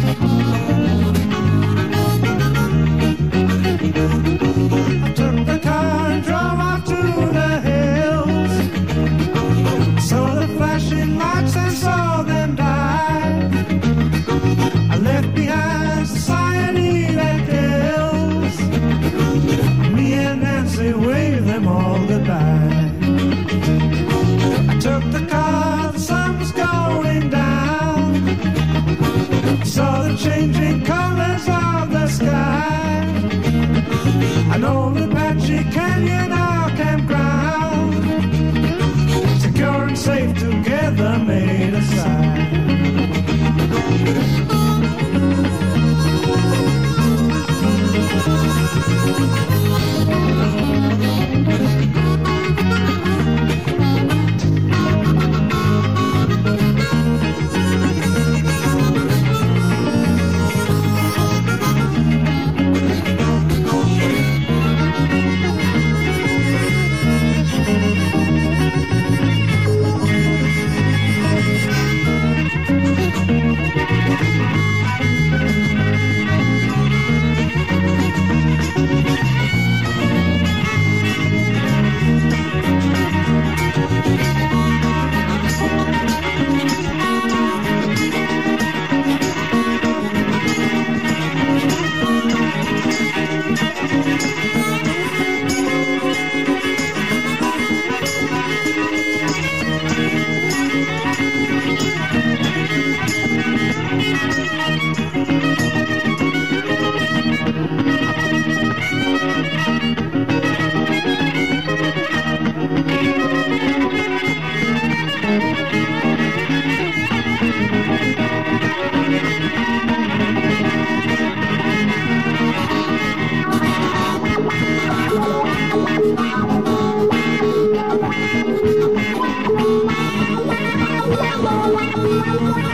Música 131.77 132.66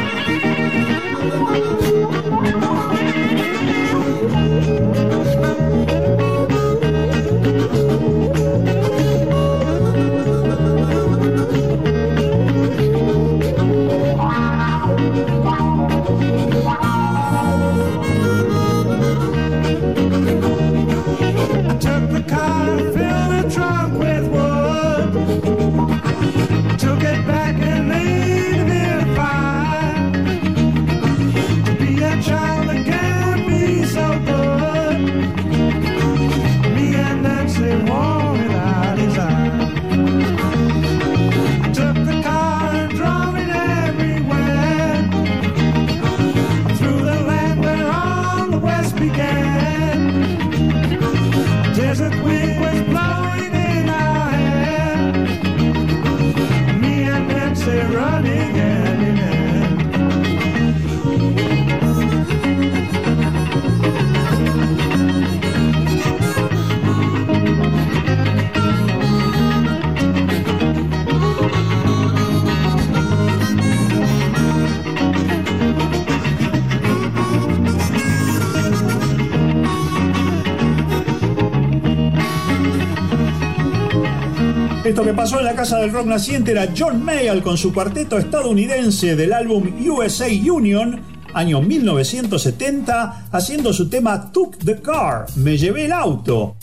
pasó 85.16 85.40
en 85.40 85.46
la 85.46 85.56
casa 85.56 85.78
del 85.78 85.92
rock 85.92 86.08
naciente 86.08 86.52
era 86.52 86.70
John 86.76 87.04
Mayall 87.04 87.44
con 87.44 87.58
su 87.58 87.74
cuarteto 87.74 88.18
estadounidense 88.18 89.16
del 89.16 89.34
álbum 89.34 89.72
USA 89.88 90.28
Union, 90.28 91.02
año 91.34 91.62
1970, 91.62 93.28
haciendo 93.32 93.74
su 93.74 93.90
tema 93.90 94.32
Took 94.32 94.58
the 94.58 94.82
Car, 94.82 95.26
Me 95.36 95.58
llevé 95.58 95.86
el 95.86 95.92
auto. 95.92 96.56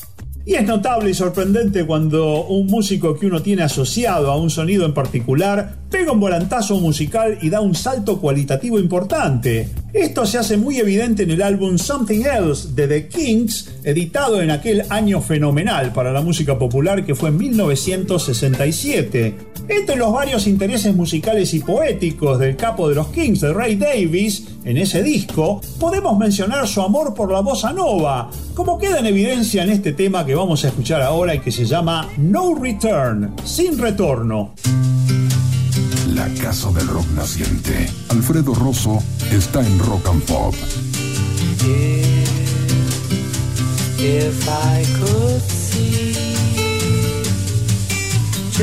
Y 0.44 0.55
es 0.55 0.66
notable 0.66 1.10
y 1.10 1.14
sorprendente 1.14 1.86
cuando 1.86 2.47
un 2.47 2.66
músico 2.66 3.16
que 3.16 3.27
uno 3.27 3.40
tiene 3.40 3.62
asociado 3.62 4.31
a 4.32 4.36
un 4.36 4.51
sonido 4.51 4.85
en 4.85 4.94
particular 4.94 5.77
pega 5.90 6.12
un 6.12 6.20
volantazo 6.20 6.81
musical 6.81 7.39
y 7.43 7.51
da 7.51 7.60
un 7.60 7.74
salto 7.74 8.20
cualitativo 8.20 8.78
importante. 8.78 9.68
Esto 9.93 10.25
se 10.25 10.39
hace 10.39 10.57
muy 10.57 10.79
evidente 10.79 11.25
en 11.25 11.33
el 11.33 11.43
álbum 11.43 11.77
Something 11.77 12.21
Else 12.21 12.69
de 12.75 12.87
The 12.87 13.09
Kings, 13.09 13.71
editado 13.83 14.41
en 14.41 14.53
aquel 14.53 14.85
año 14.89 15.21
fenomenal 15.21 15.93
para 15.93 16.12
la 16.12 16.21
música 16.21 16.57
popular 16.57 17.05
que 17.05 17.17
fue 17.17 17.31
en 17.31 17.39
1967. 17.39 19.35
Entre 19.69 19.97
los 19.97 20.12
varios 20.12 20.47
intereses 20.47 20.95
musicales 20.95 21.53
y 21.55 21.61
poéticos 21.61 22.39
del 22.39 22.55
capo 22.57 22.89
de 22.89 22.95
los 22.95 23.09
Kings, 23.09 23.41
de 23.41 23.53
Ray 23.53 23.75
Davis, 23.75 24.47
en 24.65 24.77
ese 24.77 25.03
disco, 25.03 25.61
podemos 25.81 26.17
mencionar 26.17 26.69
su 26.69 26.83
amor 26.83 27.12
por 27.12 27.33
la 27.33 27.41
bossa 27.41 27.73
nova, 27.73 28.31
como 28.55 28.79
queda 28.79 29.01
en 29.01 29.07
evidencia 29.07 29.65
en 29.65 29.71
este 29.71 29.93
tema 29.93 30.25
que 30.25 30.37
vamos 30.37 30.65
a 30.65 30.69
escuchar 30.69 31.03
ahora 31.03 31.35
y 31.35 31.41
que 31.41 31.51
se 31.51 31.65
llama 31.65 32.09
No 32.17 32.55
Return, 32.55 33.35
sin 33.45 33.77
retorno. 33.77 34.55
La 36.20 36.28
casa 36.34 36.70
del 36.70 36.86
rock 36.86 37.06
naciente. 37.12 37.90
Alfredo 38.09 38.52
Rosso 38.55 39.02
está 39.32 39.64
en 39.64 39.78
Rock 39.78 40.06
and 40.06 40.22
Pop. 40.24 40.55
If 43.97 44.47
I 44.47 44.84
could 44.98 45.40
see 45.40 46.12
just 48.52 48.60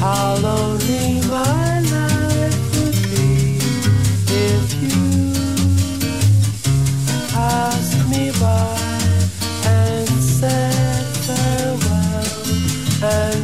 how 0.00 0.36
lonely 0.42 1.22
my 1.30 1.80
life 1.80 2.60
would 2.76 2.98
be 3.08 3.56
if 4.28 4.82
you 4.82 5.32
passed 7.32 8.06
me 8.10 8.30
by 8.38 8.76
and 9.64 10.08
said 10.22 11.06
farewell, 11.24 12.26
and 13.02 13.43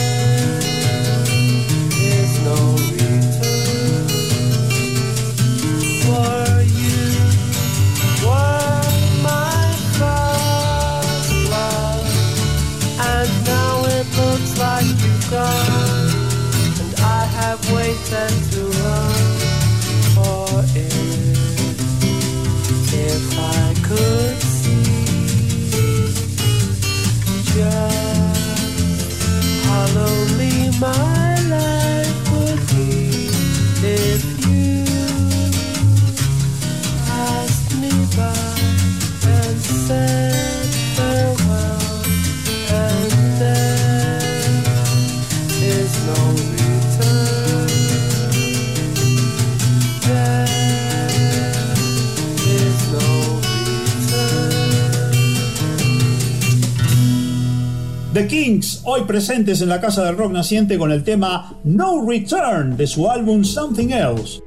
Kings, 58.31 58.83
hoy 58.85 59.01
presentes 59.01 59.61
en 59.61 59.67
la 59.67 59.81
Casa 59.81 60.05
del 60.05 60.15
Rock 60.15 60.31
Naciente 60.31 60.77
con 60.77 60.89
el 60.93 61.03
tema 61.03 61.57
No 61.65 62.07
Return 62.07 62.77
de 62.77 62.87
su 62.87 63.11
álbum 63.11 63.43
Something 63.43 63.89
Else. 63.89 64.41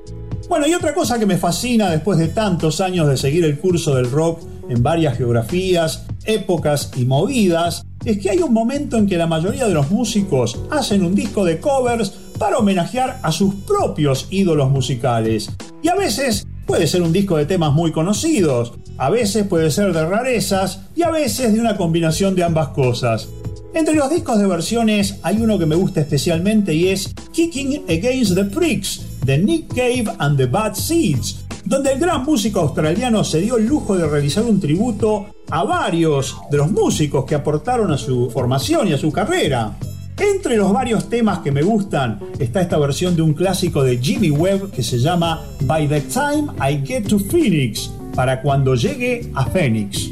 Bueno, 0.49 0.67
y 0.67 0.73
otra 0.73 0.95
cosa 0.95 1.19
que 1.19 1.27
me 1.27 1.37
fascina 1.37 1.91
después 1.91 2.19
de 2.19 2.29
tantos 2.29 2.81
años 2.81 3.07
de 3.09 3.19
seguir 3.19 3.45
el 3.45 3.59
curso 3.59 3.95
del 3.95 4.11
rock 4.11 4.41
en 4.71 4.83
varias 4.83 5.19
geografías, 5.19 6.07
épocas 6.25 6.93
y 6.97 7.05
movidas, 7.05 7.85
es 8.07 8.17
que 8.17 8.31
hay 8.31 8.39
un 8.39 8.55
momento 8.55 8.97
en 8.97 9.07
que 9.07 9.19
la 9.19 9.27
mayoría 9.27 9.69
de 9.69 9.75
los 9.75 9.91
músicos 9.91 10.59
hacen 10.71 11.05
un 11.05 11.15
disco 11.15 11.45
de 11.45 11.61
covers 11.61 12.09
para 12.39 12.57
homenajear 12.57 13.21
a 13.23 13.33
sus 13.33 13.55
propios 13.67 14.29
ídolos 14.31 14.71
musicales. 14.71 15.51
Y 15.83 15.89
a 15.89 15.95
veces 15.95 16.47
puede 16.65 16.87
ser 16.87 17.03
un 17.03 17.13
disco 17.13 17.37
de 17.37 17.45
temas 17.45 17.75
muy 17.75 17.93
conocidos, 17.93 18.73
a 18.97 19.11
veces 19.11 19.47
puede 19.47 19.71
ser 19.71 19.93
de 19.93 20.07
rarezas 20.07 20.87
y 20.97 21.03
a 21.03 21.11
veces 21.11 21.53
de 21.53 21.61
una 21.61 21.77
combinación 21.77 22.35
de 22.35 22.45
ambas 22.45 22.69
cosas. 22.69 23.29
Entre 23.75 23.95
los 23.95 24.09
discos 24.09 24.39
de 24.39 24.47
versiones 24.47 25.19
hay 25.25 25.43
uno 25.43 25.59
que 25.59 25.67
me 25.67 25.75
gusta 25.75 26.01
especialmente 26.01 26.73
y 26.73 26.91
es 26.91 27.13
Kicking 27.33 27.83
Against 27.89 28.37
the 28.37 28.45
Pricks 28.45 29.05
de 29.25 29.37
Nick 29.37 29.67
Cave 29.75 30.05
and 30.19 30.37
the 30.37 30.47
Bad 30.47 30.75
Seeds, 30.75 31.45
donde 31.65 31.93
el 31.93 31.99
gran 31.99 32.23
músico 32.23 32.61
australiano 32.61 33.25
se 33.25 33.41
dio 33.41 33.57
el 33.57 33.67
lujo 33.67 33.97
de 33.97 34.07
realizar 34.07 34.45
un 34.45 34.61
tributo 34.61 35.27
a 35.51 35.65
varios 35.65 36.37
de 36.53 36.59
los 36.59 36.71
músicos 36.71 37.25
que 37.25 37.35
aportaron 37.35 37.91
a 37.91 37.99
su 37.99 38.31
formación 38.31 38.87
y 38.87 38.93
a 38.93 38.99
su 38.99 39.11
carrera. 39.11 39.77
Entre 40.19 40.57
los 40.57 40.73
varios 40.73 41.09
temas 41.09 41.41
que 41.41 41.51
me 41.51 41.63
gustan 41.63 42.21
está 42.39 42.61
esta 42.61 42.79
versión 42.79 43.17
de 43.17 43.23
un 43.23 43.35
clásico 43.35 43.83
de 43.83 43.99
Jimmy 43.99 44.31
Webb 44.31 44.71
que 44.71 44.85
se 44.85 45.01
llama 45.01 45.43
By 45.63 45.89
the 45.89 46.01
Time 46.03 46.53
I 46.61 46.87
Get 46.87 47.09
to 47.09 47.19
Phoenix, 47.19 47.91
para 48.15 48.41
cuando 48.41 48.77
llegue 48.77 49.33
a 49.35 49.45
Phoenix. 49.47 50.11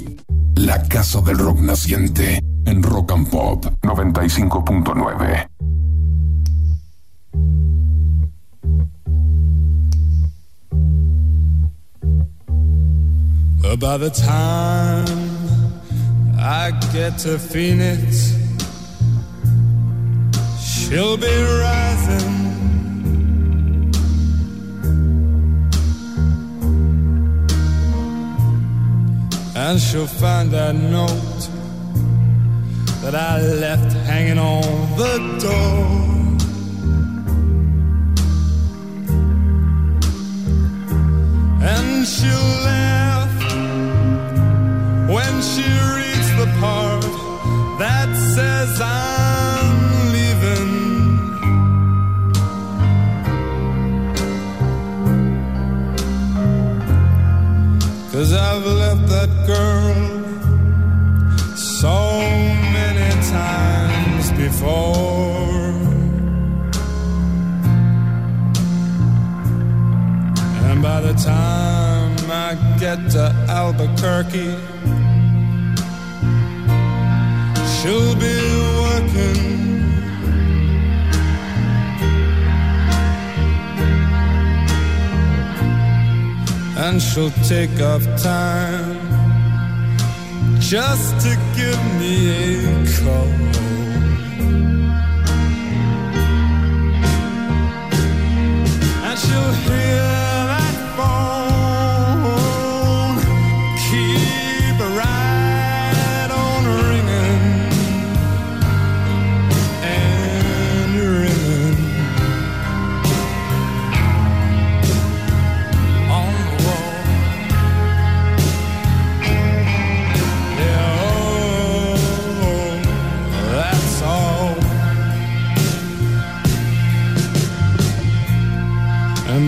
La 0.56 0.82
casa 0.88 1.20
del 1.20 1.38
rock 1.38 1.60
naciente 1.60 2.40
en 2.72 2.82
Rock 2.82 3.10
and 3.12 3.28
Pop 3.30 3.64
95.9. 3.82 5.46
By 13.78 13.96
the 13.98 14.10
time 14.10 15.06
I 16.38 16.70
get 16.92 17.18
to 17.24 17.38
Phoenix, 17.38 18.32
she'll 20.60 21.16
be 21.16 21.36
rising. 21.64 22.32
And 29.56 29.80
she'll 29.80 30.06
find 30.06 30.50
that 30.52 30.74
note 30.74 31.61
that 33.02 33.16
I 33.16 33.40
left 33.40 33.92
hanging 34.06 34.38
on 34.38 34.62
the 34.96 35.14
door. 35.40 36.02
And 41.74 42.06
she'll 42.06 42.52
laugh 42.70 43.34
when 45.14 45.34
she 45.50 45.66
reads 45.96 46.30
the 46.40 46.48
part 46.60 47.02
that 47.80 48.08
says 48.34 48.80
I'm 48.80 49.78
leaving. 50.14 50.72
Cause 58.12 58.32
I've 58.32 58.64
left 58.64 59.08
that 59.08 59.30
girl 59.48 60.12
so 61.56 62.31
times 63.32 64.26
before. 64.32 65.72
And 70.68 70.82
by 70.82 71.00
the 71.00 71.14
time 71.14 72.14
I 72.30 72.50
get 72.78 72.98
to 73.14 73.24
Albuquerque, 73.48 74.54
she'll 77.74 78.16
be 78.28 78.38
working. 78.84 79.52
And 86.84 87.00
she'll 87.00 87.34
take 87.52 87.80
off 87.80 88.04
time 88.22 89.01
just 90.72 91.20
to 91.20 91.36
give 91.54 91.84
me 92.00 92.30
a 92.30 92.62
call. 92.96 93.28
And 99.04 99.18
she'll 99.18 99.52
hear 99.66 100.21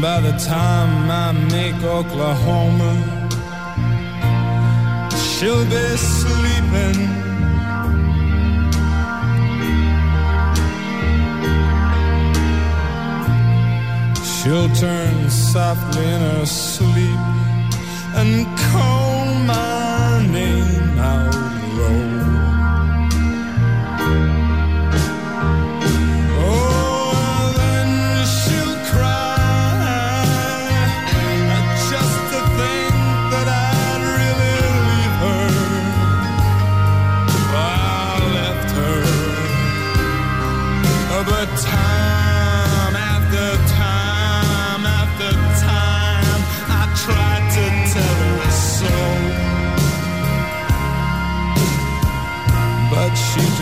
by 0.05 0.21
the 0.21 0.37
time 0.37 1.11
I 1.11 1.33
make 1.33 1.83
Oklahoma, 1.83 2.93
she'll 5.33 5.65
be 5.65 5.87
sleeping. 5.97 6.99
She'll 14.35 14.69
turn 14.75 15.31
softly 15.31 16.05
in 16.05 16.21
her 16.21 16.45
sleep 16.45 17.21
and 18.21 18.47
call 18.59 19.14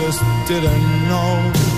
just 0.05 0.21
didn't 0.49 1.09
know 1.09 1.72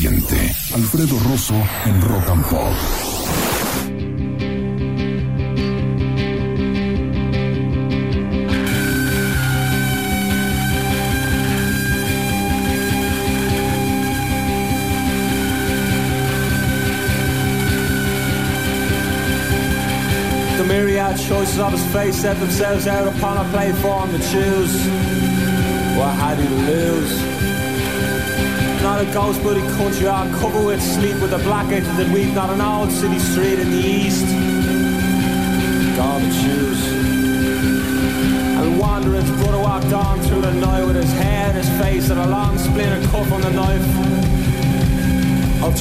del 0.00 0.22
Alfredo 0.74 1.18
Rosso 1.24 1.54
en 1.84 2.00
Rock 2.00 2.28
and 2.28 2.44
Pop. 2.44 2.72
The 20.56 20.64
myriad 20.64 21.18
choices 21.18 21.58
of 21.58 21.72
his 21.72 21.84
face 21.92 22.16
set 22.20 22.38
themselves 22.38 22.86
out 22.86 23.08
upon 23.08 23.44
a 23.44 23.50
platform 23.50 24.12
to 24.12 24.18
choose. 24.18 24.74
What 25.96 26.14
had 26.14 26.38
he 26.38 26.46
to 26.46 26.54
lose? 26.54 27.47
A 28.98 29.04
ghost 29.14 29.40
a 29.56 29.60
country 29.76 30.08
all 30.08 30.28
covered 30.40 30.66
with 30.66 30.82
sleep 30.82 31.20
with 31.20 31.30
the 31.30 31.38
black 31.38 31.70
edges 31.70 31.96
that 31.98 32.12
weep, 32.12 32.34
not 32.34 32.50
an 32.50 32.60
old 32.60 32.90
city 32.90 33.20
street 33.20 33.60
in 33.60 33.70
the 33.70 33.78
east. 33.78 34.26
To 35.94 36.30
choose. 36.42 36.82
And 38.58 38.76
wandering's 38.76 39.30
brother 39.40 39.60
walked 39.60 39.92
on 39.92 40.18
through 40.22 40.40
the 40.40 40.52
night 40.52 40.84
with 40.84 40.96
his 40.96 41.12
hair 41.12 41.50
in 41.50 41.56
his 41.56 41.68
face 41.80 42.10
and 42.10 42.18
a 42.18 42.26
long 42.26 42.58
splinter 42.58 43.00
cut 43.06 43.24
from 43.28 43.40
the 43.42 43.50
knife 43.50 43.86
of 45.62 45.78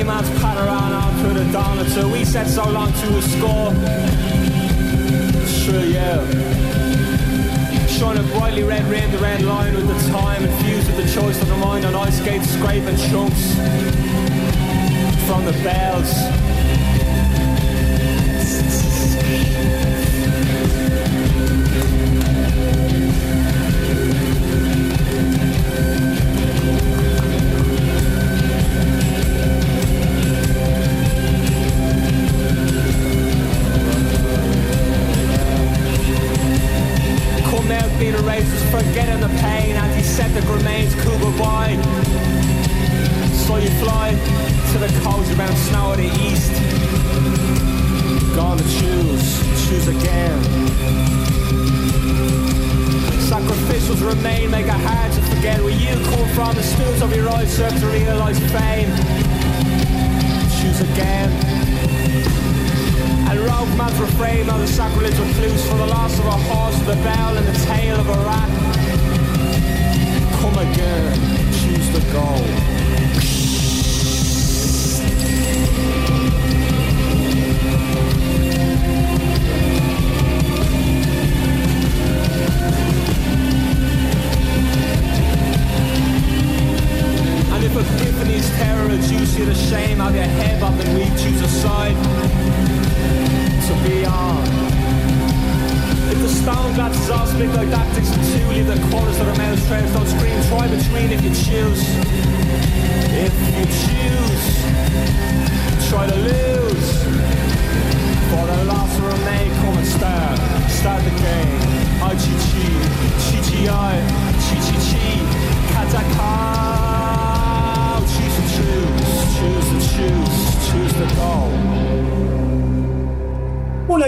Rally 0.00 0.22
man's 0.22 0.40
patter 0.40 0.68
on 0.68 0.92
on 0.92 1.14
through 1.20 1.44
the 1.44 1.52
dawn 1.52 1.78
until 1.78 2.10
we 2.10 2.24
set 2.24 2.46
so 2.48 2.64
long 2.70 2.90
to 2.92 3.18
a 3.18 3.22
score. 3.22 3.70
Sure, 5.46 5.84
yeah. 5.84 6.26
Shining 7.86 8.26
brightly 8.28 8.62
red 8.62 8.84
ring, 8.84 9.10
the 9.10 9.18
red 9.18 9.42
line 9.42 9.74
with 9.74 9.86
the 9.86 10.10
time 10.10 10.42
infused 10.42 10.86
with 10.86 10.96
the 10.96 11.20
choice 11.20 11.40
of 11.42 11.48
the 11.48 11.56
mind 11.56 11.84
on 11.84 11.94
ice 11.94 12.18
skates 12.18 12.48
scraping 12.48 12.96
chunks 12.96 13.54
from 15.26 15.44
the 15.44 15.52
bells. 15.62 16.39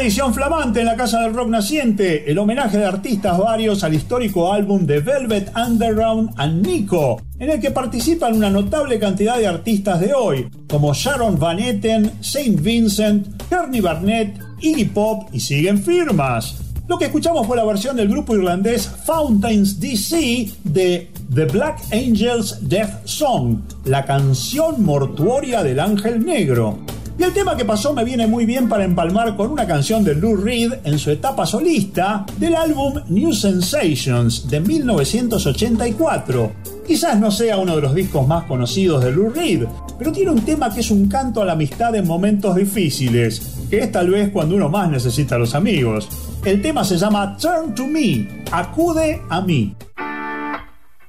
Edición 0.03 0.35
flamante 0.35 0.81
en 0.81 0.87
la 0.87 0.97
Casa 0.97 1.21
del 1.21 1.33
Rock 1.33 1.49
Naciente, 1.49 2.29
el 2.29 2.37
homenaje 2.37 2.77
de 2.77 2.87
artistas 2.87 3.39
varios 3.39 3.85
al 3.85 3.95
histórico 3.95 4.53
álbum 4.53 4.85
de 4.85 4.99
Velvet 4.99 5.53
Underground 5.57 6.31
and 6.39 6.67
Nico, 6.67 7.23
en 7.39 7.51
el 7.51 7.61
que 7.61 7.71
participan 7.71 8.35
una 8.35 8.51
notable 8.51 8.99
cantidad 8.99 9.39
de 9.39 9.47
artistas 9.47 10.01
de 10.01 10.13
hoy, 10.13 10.49
como 10.69 10.93
Sharon 10.93 11.39
Van 11.39 11.61
Etten, 11.61 12.11
Saint 12.21 12.61
Vincent, 12.61 13.45
Kearney 13.49 13.81
Barnett, 13.81 14.37
Iggy 14.61 14.87
Pop 14.87 15.29
y 15.33 15.39
siguen 15.39 15.81
firmas. 15.81 16.57
Lo 16.89 16.99
que 16.99 17.05
escuchamos 17.05 17.47
fue 17.47 17.57
la 17.57 17.65
versión 17.65 17.95
del 17.95 18.09
grupo 18.09 18.35
irlandés 18.35 18.89
Fountains 19.05 19.79
DC 19.79 20.51
de 20.65 21.13
The 21.33 21.45
Black 21.45 21.79
Angels 21.93 22.59
Death 22.69 23.05
Song, 23.05 23.61
la 23.85 24.05
canción 24.05 24.85
mortuoria 24.85 25.63
del 25.63 25.79
ángel 25.79 26.27
negro. 26.27 26.81
Y 27.19 27.23
el 27.23 27.33
tema 27.33 27.57
que 27.57 27.65
pasó 27.65 27.93
me 27.93 28.05
viene 28.05 28.27
muy 28.27 28.47
bien 28.47 28.69
para 28.69 28.85
empalmar 28.85 29.37
con 29.37 29.51
una 29.51 29.67
canción 29.67 30.03
de 30.03 30.15
Lou 30.15 30.37
Reed 30.37 30.73
en 30.85 30.99
su 30.99 31.11
etapa 31.11 31.45
solista 31.45 32.25
del 32.39 32.55
álbum 32.55 32.95
New 33.09 33.33
Sensations 33.33 34.49
de 34.49 34.61
1984. 34.61 36.53
Quizás 36.87 37.21
no 37.21 37.31
sea 37.31 37.59
uno 37.59 37.77
de 37.77 37.83
los 37.83 37.95
discos 37.95 38.27
más 38.27 38.45
conocidos 38.45 39.05
de 39.05 39.13
Lou 39.13 39.31
Reed, 39.31 39.65
pero 39.99 40.11
tiene 40.11 40.31
un 40.31 40.41
tema 40.41 40.73
que 40.73 40.81
es 40.81 40.91
un 40.91 41.07
canto 41.09 41.43
a 41.43 41.45
la 41.45 41.53
amistad 41.53 41.95
en 41.95 42.07
momentos 42.07 42.57
difíciles, 42.57 43.67
que 43.69 43.81
es 43.81 43.93
tal 43.93 44.11
vez 44.11 44.31
cuando 44.31 44.57
uno 44.57 44.69
más 44.69 44.91
necesita 44.91 45.37
a 45.37 45.39
los 45.39 45.55
amigos. 45.55 46.09
El 46.45 46.61
tema 46.61 46.83
se 46.83 46.97
llama 46.97 47.37
Turn 47.37 47.75
to 47.75 47.87
Me, 47.87 48.43
acude 48.51 49.21
a 49.29 49.41
mí. 49.43 49.77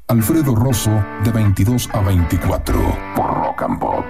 Alfredo 0.07 0.53
Rosso, 0.53 0.91
de 1.23 1.31
22 1.31 1.89
a 1.93 2.01
24, 2.01 2.97
por 3.15 3.33
Rock 3.33 3.63
and 3.63 3.79
Pop. 3.79 4.05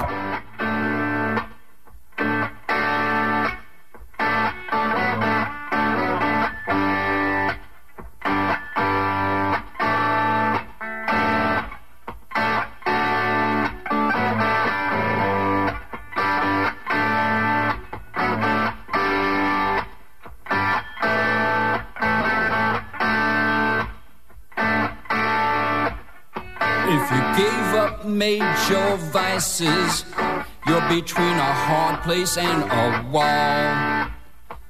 You're 29.62 30.90
between 30.90 31.38
a 31.38 31.54
hard 31.54 32.02
place 32.02 32.38
and 32.38 32.64
a 32.64 33.10
wall. 33.12 34.10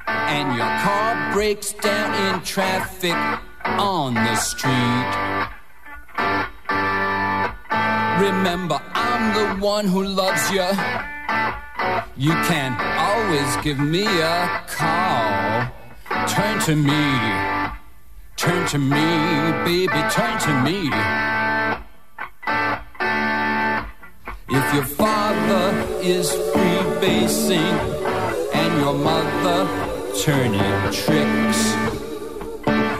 And 0.07 0.57
your 0.57 0.67
car 0.83 1.33
breaks 1.33 1.71
down 1.73 2.13
in 2.25 2.43
traffic 2.43 3.15
on 3.63 4.13
the 4.13 4.35
street. 4.35 5.13
Remember, 8.19 8.81
I'm 8.93 9.33
the 9.33 9.65
one 9.65 9.87
who 9.87 10.03
loves 10.03 10.51
you. 10.51 10.67
You 12.17 12.33
can 12.49 12.75
always 12.99 13.55
give 13.63 13.79
me 13.79 14.05
a 14.05 14.63
call. 14.67 15.71
Turn 16.27 16.59
to 16.61 16.75
me. 16.75 17.73
Turn 18.35 18.67
to 18.67 18.77
me, 18.77 19.05
baby, 19.63 20.01
turn 20.11 20.37
to 20.39 20.61
me. 20.63 21.32
If 24.49 24.73
your 24.73 24.83
father 24.83 25.71
is 26.01 26.29
freebasing 26.29 27.59
and 28.53 28.81
your 28.81 28.93
mother 28.93 29.67
turning 30.21 30.91
tricks, 30.91 31.71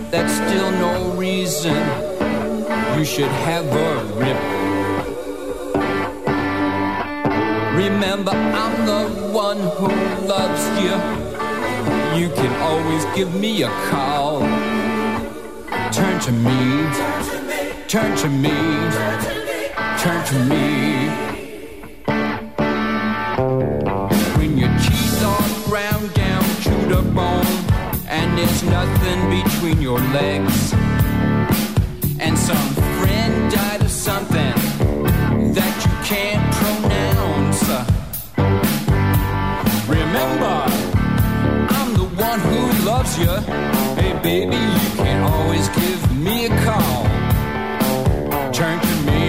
that's 0.09 0.33
still 0.33 0.71
no 0.71 1.11
reason 1.17 1.75
you 2.97 3.03
should 3.03 3.31
have 3.43 3.65
a 3.65 4.03
rip. 4.15 4.39
Remember, 7.75 8.31
I'm 8.31 8.85
the 8.85 9.09
one 9.33 9.59
who 9.59 9.89
loves 10.25 10.65
you. 10.81 10.95
You 12.19 12.29
can 12.35 12.53
always 12.61 13.03
give 13.15 13.35
me 13.35 13.63
a 13.63 13.69
call. 13.89 14.39
Turn 15.91 16.19
to 16.21 16.31
me, 16.31 16.87
turn 17.89 18.15
to 18.17 18.29
me, 18.29 18.49
turn 19.99 20.25
to 20.27 20.39
me. 20.45 20.93
When 20.93 21.02
and 28.33 28.41
there's 28.41 28.63
nothing 28.63 29.29
between 29.29 29.81
your 29.81 29.99
legs, 29.99 30.73
and 32.19 32.37
some 32.37 32.67
friend 32.99 33.51
died 33.51 33.81
of 33.81 33.91
something 33.91 34.55
that 35.53 35.75
you 35.85 35.91
can't 36.03 36.43
pronounce. 36.55 37.63
Remember, 39.87 40.55
I'm 41.77 41.93
the 41.93 42.07
one 42.17 42.39
who 42.39 42.85
loves 42.85 43.19
you. 43.19 43.33
Hey, 44.01 44.13
baby, 44.23 44.55
you 44.55 44.89
can 44.97 45.23
always 45.31 45.67
give 45.69 46.17
me 46.17 46.47
a 46.47 46.49
call. 46.63 47.03
Turn 48.51 48.79
to 48.79 48.95
me, 49.07 49.21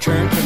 turn 0.00 0.28
to 0.28 0.36
me, 0.36 0.37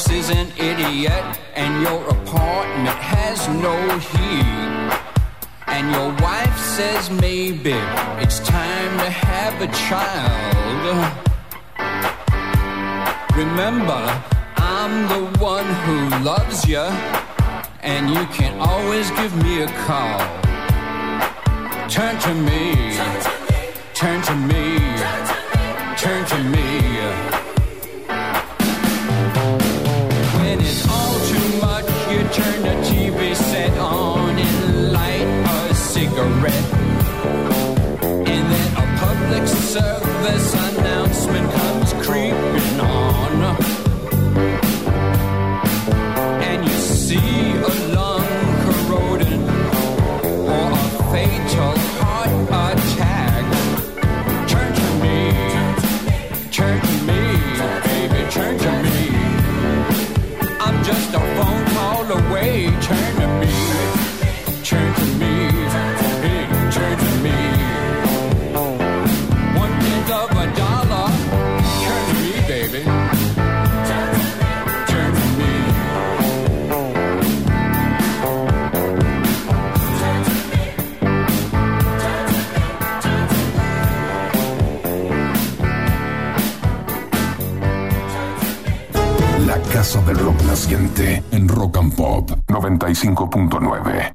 boss 0.00 0.12
is 0.12 0.30
an 0.30 0.48
idiot, 0.56 1.24
and 1.54 1.82
your 1.82 2.00
apartment 2.08 2.98
has 2.98 3.48
no 3.48 3.98
heat. 3.98 4.90
And 5.66 5.90
your 5.92 6.10
wife 6.22 6.58
says 6.58 7.10
maybe 7.10 7.74
it's 8.22 8.40
time 8.40 8.98
to 8.98 9.10
have 9.10 9.60
a 9.60 9.68
child. 9.88 10.82
Remember, 13.36 14.02
I'm 14.56 15.08
the 15.08 15.38
one 15.38 15.66
who 15.84 16.24
loves 16.24 16.66
you, 16.66 16.86
and 17.82 18.10
you 18.10 18.24
can 18.38 18.58
always 18.60 19.10
give 19.12 19.34
me 19.44 19.62
a 19.62 19.68
call. 19.86 20.18
Turn 21.88 22.18
to 22.20 22.34
me, 22.34 22.74
turn 23.94 24.22
to 24.22 24.34
me, 24.34 24.78
turn 25.96 26.24
to 26.26 26.38
me. 26.44 26.70
When 27.30 27.39
turn 32.62 32.82
the 32.82 32.88
TV 32.88 33.34
set 33.34 33.76
on 33.78 34.38
and 34.38 34.92
light 34.92 35.70
a 35.70 35.74
cigarette. 35.74 36.72
And 38.02 38.52
then 38.52 38.72
a 38.76 38.98
public 38.98 39.48
service 39.48 40.54
announcement 40.54 41.52
comes 41.52 41.92
creeping 42.06 42.80
on. 42.80 43.29
Naciente 90.60 91.22
en 91.30 91.48
Rock 91.48 91.78
and 91.78 91.94
Pop 91.94 92.30
95.9. 92.48 94.12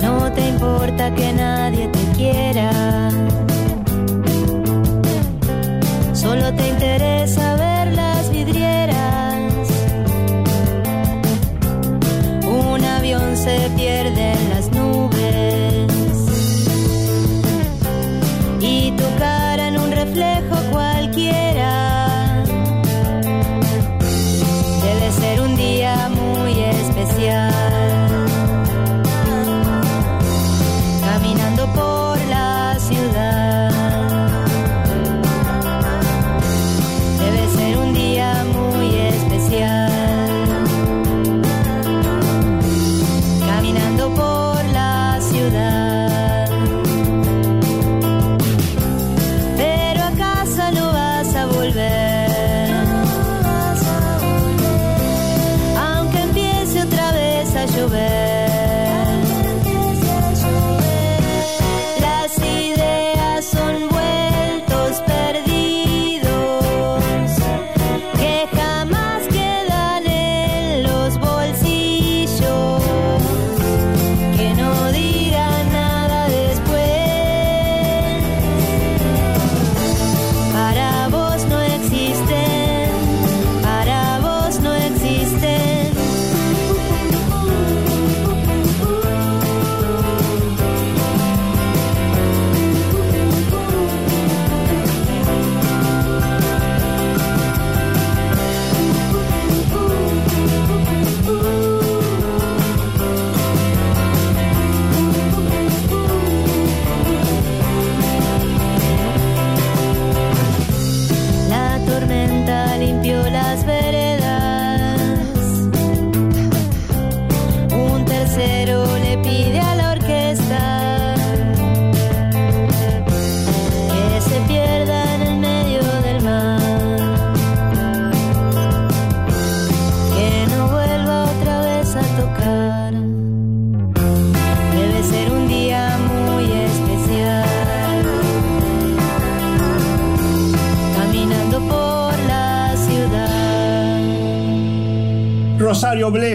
No 0.00 0.32
te 0.32 0.48
importa 0.48 1.14
que 1.14 1.32
nadie 1.32 1.61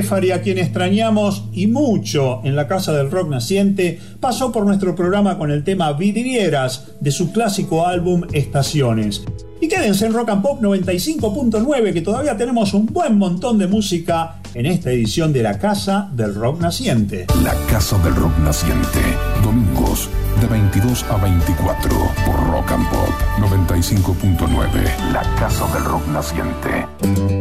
Blefari, 0.08 0.32
a 0.32 0.42
quien 0.42 0.58
extrañamos 0.58 1.44
y 1.52 1.68
mucho 1.68 2.40
en 2.46 2.56
la 2.56 2.66
Casa 2.66 2.94
del 2.94 3.12
Rock 3.12 3.30
Naciente, 3.30 4.00
pasó 4.22 4.54
por 4.54 4.66
nuestro 4.66 4.96
programa 4.96 5.38
con 5.38 5.52
el 5.52 5.66
tema 5.66 5.92
Vidrieras 5.92 6.94
de 7.02 7.12
su 7.12 7.34
clásico 7.34 7.86
álbum 7.86 8.24
Estaciones. 8.32 9.26
Y 9.60 9.68
quédense 9.68 10.06
en 10.06 10.14
Rock 10.14 10.30
and 10.30 10.42
Pop 10.42 10.62
95.9 10.62 11.92
que 11.92 12.02
todavía 12.02 12.38
tenemos 12.38 12.74
un 12.74 12.86
buen 12.86 13.18
montón 13.18 13.58
de 13.58 13.68
música 13.68 14.38
en 14.54 14.66
esta 14.68 14.92
edición 14.92 15.34
de 15.34 15.44
la 15.44 15.60
Casa 15.60 16.10
del 16.14 16.34
Rock 16.36 16.62
Naciente. 16.62 17.26
La 17.44 17.56
casa 17.70 17.98
del 17.98 18.16
rock 18.16 18.38
naciente. 18.40 19.00
Domingos 19.44 20.10
de 20.40 20.48
22 20.48 21.04
a 21.10 21.18
24 21.18 21.90
por 22.26 22.48
Rock 22.50 22.72
and 22.72 22.90
Pop 22.90 23.10
95.9. 23.40 25.12
La 25.12 25.24
casa 25.38 25.68
del 25.74 25.84
rock 25.84 26.08
naciente. 26.08 27.37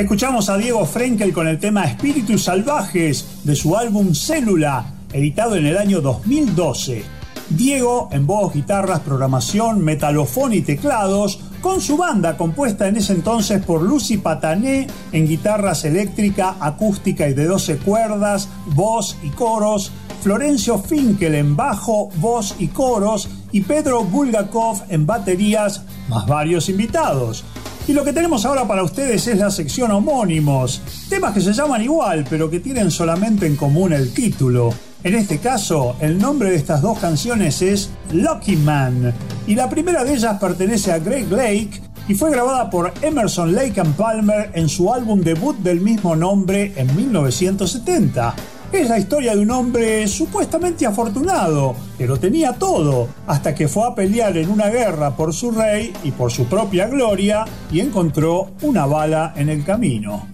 Escuchamos 0.00 0.48
a 0.48 0.56
Diego 0.56 0.86
Frenkel 0.86 1.30
con 1.30 1.46
el 1.46 1.58
tema 1.58 1.84
Espíritus 1.84 2.44
Salvajes 2.44 3.44
de 3.44 3.54
su 3.54 3.76
álbum 3.76 4.14
Célula, 4.14 4.94
editado 5.12 5.56
en 5.56 5.66
el 5.66 5.76
año 5.76 6.00
2012. 6.00 7.04
Diego 7.50 8.08
en 8.10 8.26
voz, 8.26 8.54
guitarras, 8.54 9.00
programación, 9.00 9.84
metalofón 9.84 10.54
y 10.54 10.62
teclados, 10.62 11.40
con 11.60 11.82
su 11.82 11.98
banda 11.98 12.38
compuesta 12.38 12.88
en 12.88 12.96
ese 12.96 13.12
entonces 13.12 13.62
por 13.62 13.82
Lucy 13.82 14.16
Patané 14.16 14.86
en 15.12 15.28
guitarras 15.28 15.84
eléctrica, 15.84 16.56
acústica 16.60 17.28
y 17.28 17.34
de 17.34 17.44
12 17.44 17.76
cuerdas, 17.76 18.48
voz 18.74 19.18
y 19.22 19.28
coros, 19.28 19.92
Florencio 20.22 20.78
Finkel 20.78 21.34
en 21.34 21.56
bajo, 21.56 22.08
voz 22.16 22.54
y 22.58 22.68
coros 22.68 23.28
y 23.52 23.60
Pedro 23.60 24.02
Bulgakov 24.04 24.82
en 24.88 25.04
baterías, 25.04 25.82
más 26.08 26.26
varios 26.26 26.70
invitados. 26.70 27.44
Y 27.90 27.92
lo 27.92 28.04
que 28.04 28.12
tenemos 28.12 28.46
ahora 28.46 28.68
para 28.68 28.84
ustedes 28.84 29.26
es 29.26 29.36
la 29.36 29.50
sección 29.50 29.90
homónimos, 29.90 30.80
temas 31.08 31.34
que 31.34 31.40
se 31.40 31.52
llaman 31.52 31.82
igual 31.82 32.24
pero 32.30 32.48
que 32.48 32.60
tienen 32.60 32.88
solamente 32.88 33.48
en 33.48 33.56
común 33.56 33.92
el 33.92 34.14
título. 34.14 34.72
En 35.02 35.16
este 35.16 35.38
caso, 35.38 35.96
el 35.98 36.16
nombre 36.16 36.50
de 36.50 36.56
estas 36.56 36.82
dos 36.82 37.00
canciones 37.00 37.60
es 37.62 37.90
Lucky 38.12 38.54
Man, 38.54 39.12
y 39.48 39.56
la 39.56 39.68
primera 39.68 40.04
de 40.04 40.14
ellas 40.14 40.38
pertenece 40.38 40.92
a 40.92 41.00
Greg 41.00 41.32
Lake 41.32 41.82
y 42.06 42.14
fue 42.14 42.30
grabada 42.30 42.70
por 42.70 42.94
Emerson 43.02 43.56
Lake 43.56 43.80
and 43.80 43.96
Palmer 43.96 44.52
en 44.54 44.68
su 44.68 44.94
álbum 44.94 45.20
debut 45.20 45.56
del 45.56 45.80
mismo 45.80 46.14
nombre 46.14 46.72
en 46.76 46.94
1970. 46.94 48.36
Es 48.72 48.88
la 48.88 48.98
historia 48.98 49.34
de 49.34 49.40
un 49.40 49.50
hombre 49.50 50.06
supuestamente 50.06 50.86
afortunado, 50.86 51.74
que 51.98 52.06
lo 52.06 52.18
tenía 52.18 52.52
todo, 52.52 53.08
hasta 53.26 53.52
que 53.52 53.66
fue 53.66 53.86
a 53.86 53.94
pelear 53.96 54.36
en 54.36 54.48
una 54.48 54.68
guerra 54.68 55.16
por 55.16 55.34
su 55.34 55.50
rey 55.50 55.92
y 56.04 56.12
por 56.12 56.30
su 56.30 56.46
propia 56.46 56.86
gloria 56.86 57.44
y 57.72 57.80
encontró 57.80 58.52
una 58.62 58.86
bala 58.86 59.32
en 59.36 59.48
el 59.48 59.64
camino. 59.64 60.28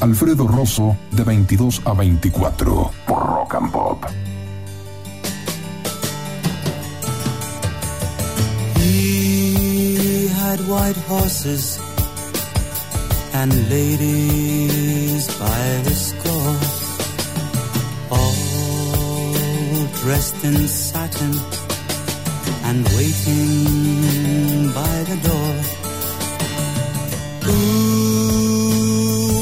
Alfredo 0.00 0.48
Rosso, 0.48 0.96
de 1.12 1.24
22 1.24 1.82
a 1.84 1.92
24, 1.92 2.90
por 3.06 3.26
Rock 3.26 3.54
and 3.54 3.70
Pop. 3.70 4.04
He 8.78 10.28
had 10.28 10.58
white 10.66 10.98
horses 11.06 11.78
and 13.34 13.52
ladies 13.68 15.28
by 15.38 15.82
the 15.84 15.94
dressed 20.02 20.42
in 20.42 20.66
satin 20.66 21.32
and 22.64 22.84
waiting 22.96 24.72
by 24.74 25.04
the 25.10 25.16
door. 25.28 25.54
Ooh, 27.52 28.70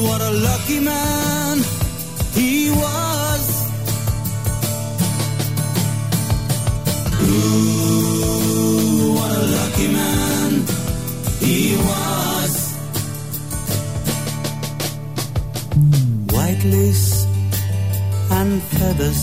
what 0.06 0.20
a 0.20 0.32
lucky 0.48 0.80
man 0.80 1.56
he 2.34 2.70
was. 2.82 3.44
Ooh, 7.24 9.14
what 9.16 9.30
a 9.42 9.44
lucky 9.58 9.88
man 10.00 10.50
he 11.40 11.58
was. 11.88 12.52
White 16.34 16.64
lace 16.64 17.26
and 18.30 18.62
feathers, 18.62 19.22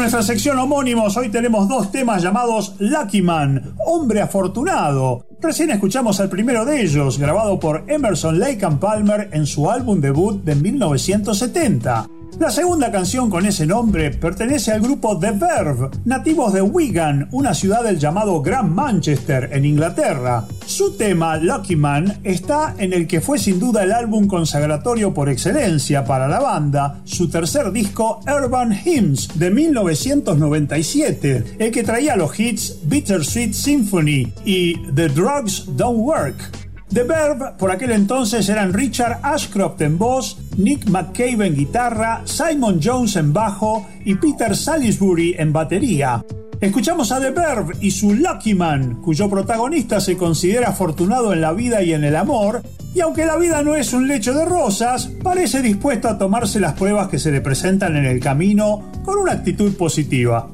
Nuestra 0.00 0.22
sección 0.22 0.58
homónimos 0.58 1.14
hoy 1.18 1.28
tenemos 1.28 1.68
dos 1.68 1.92
temas 1.92 2.22
llamados 2.22 2.74
Lucky 2.78 3.20
Man, 3.20 3.74
Hombre 3.84 4.22
Afortunado. 4.22 5.26
Recién 5.42 5.68
escuchamos 5.70 6.18
el 6.20 6.30
primero 6.30 6.64
de 6.64 6.80
ellos, 6.80 7.18
grabado 7.18 7.60
por 7.60 7.84
Emerson 7.86 8.40
Lake 8.40 8.64
and 8.64 8.78
Palmer 8.78 9.28
en 9.32 9.46
su 9.46 9.70
álbum 9.70 10.00
debut 10.00 10.42
de 10.42 10.54
1970. 10.54 12.19
La 12.38 12.50
segunda 12.50 12.90
canción 12.90 13.28
con 13.28 13.44
ese 13.44 13.66
nombre 13.66 14.10
pertenece 14.12 14.72
al 14.72 14.80
grupo 14.80 15.18
The 15.18 15.32
Verve, 15.32 15.90
nativos 16.04 16.52
de 16.52 16.62
Wigan, 16.62 17.28
una 17.32 17.52
ciudad 17.52 17.84
del 17.84 17.98
llamado 17.98 18.40
Gran 18.40 18.74
Manchester, 18.74 19.50
en 19.52 19.66
Inglaterra. 19.66 20.46
Su 20.64 20.96
tema, 20.96 21.36
Lucky 21.36 21.76
Man, 21.76 22.20
está 22.24 22.74
en 22.78 22.94
el 22.94 23.06
que 23.06 23.20
fue 23.20 23.38
sin 23.38 23.60
duda 23.60 23.82
el 23.82 23.92
álbum 23.92 24.26
consagratorio 24.26 25.12
por 25.12 25.28
excelencia 25.28 26.04
para 26.04 26.28
la 26.28 26.40
banda, 26.40 27.00
su 27.04 27.28
tercer 27.28 27.72
disco 27.72 28.20
Urban 28.26 28.72
Hymns 28.72 29.38
de 29.38 29.50
1997, 29.50 31.56
el 31.58 31.70
que 31.70 31.82
traía 31.82 32.16
los 32.16 32.38
hits 32.38 32.78
Bittersweet 32.84 33.52
Symphony 33.52 34.32
y 34.44 34.78
The 34.94 35.08
Drugs 35.08 35.64
Don't 35.76 35.98
Work. 35.98 36.69
The 36.92 37.04
Verve 37.04 37.52
por 37.56 37.70
aquel 37.70 37.92
entonces 37.92 38.48
eran 38.48 38.72
Richard 38.72 39.20
Ashcroft 39.22 39.80
en 39.80 39.96
voz, 39.96 40.38
Nick 40.56 40.88
McCabe 40.90 41.46
en 41.46 41.54
guitarra, 41.54 42.22
Simon 42.24 42.80
Jones 42.82 43.14
en 43.14 43.32
bajo 43.32 43.86
y 44.04 44.16
Peter 44.16 44.56
Salisbury 44.56 45.36
en 45.38 45.52
batería. 45.52 46.24
Escuchamos 46.60 47.12
a 47.12 47.20
The 47.20 47.30
Verve 47.30 47.74
y 47.80 47.92
su 47.92 48.14
Lucky 48.14 48.54
Man, 48.54 49.00
cuyo 49.02 49.30
protagonista 49.30 50.00
se 50.00 50.16
considera 50.16 50.70
afortunado 50.70 51.32
en 51.32 51.40
la 51.40 51.52
vida 51.52 51.80
y 51.82 51.92
en 51.92 52.02
el 52.02 52.16
amor, 52.16 52.60
y 52.92 53.00
aunque 53.00 53.24
la 53.24 53.36
vida 53.36 53.62
no 53.62 53.76
es 53.76 53.92
un 53.92 54.08
lecho 54.08 54.34
de 54.34 54.44
rosas, 54.44 55.10
parece 55.22 55.62
dispuesto 55.62 56.08
a 56.08 56.18
tomarse 56.18 56.58
las 56.58 56.72
pruebas 56.72 57.08
que 57.08 57.20
se 57.20 57.30
le 57.30 57.40
presentan 57.40 57.96
en 57.96 58.04
el 58.04 58.18
camino 58.18 58.90
con 59.04 59.16
una 59.16 59.32
actitud 59.32 59.74
positiva. 59.76 60.50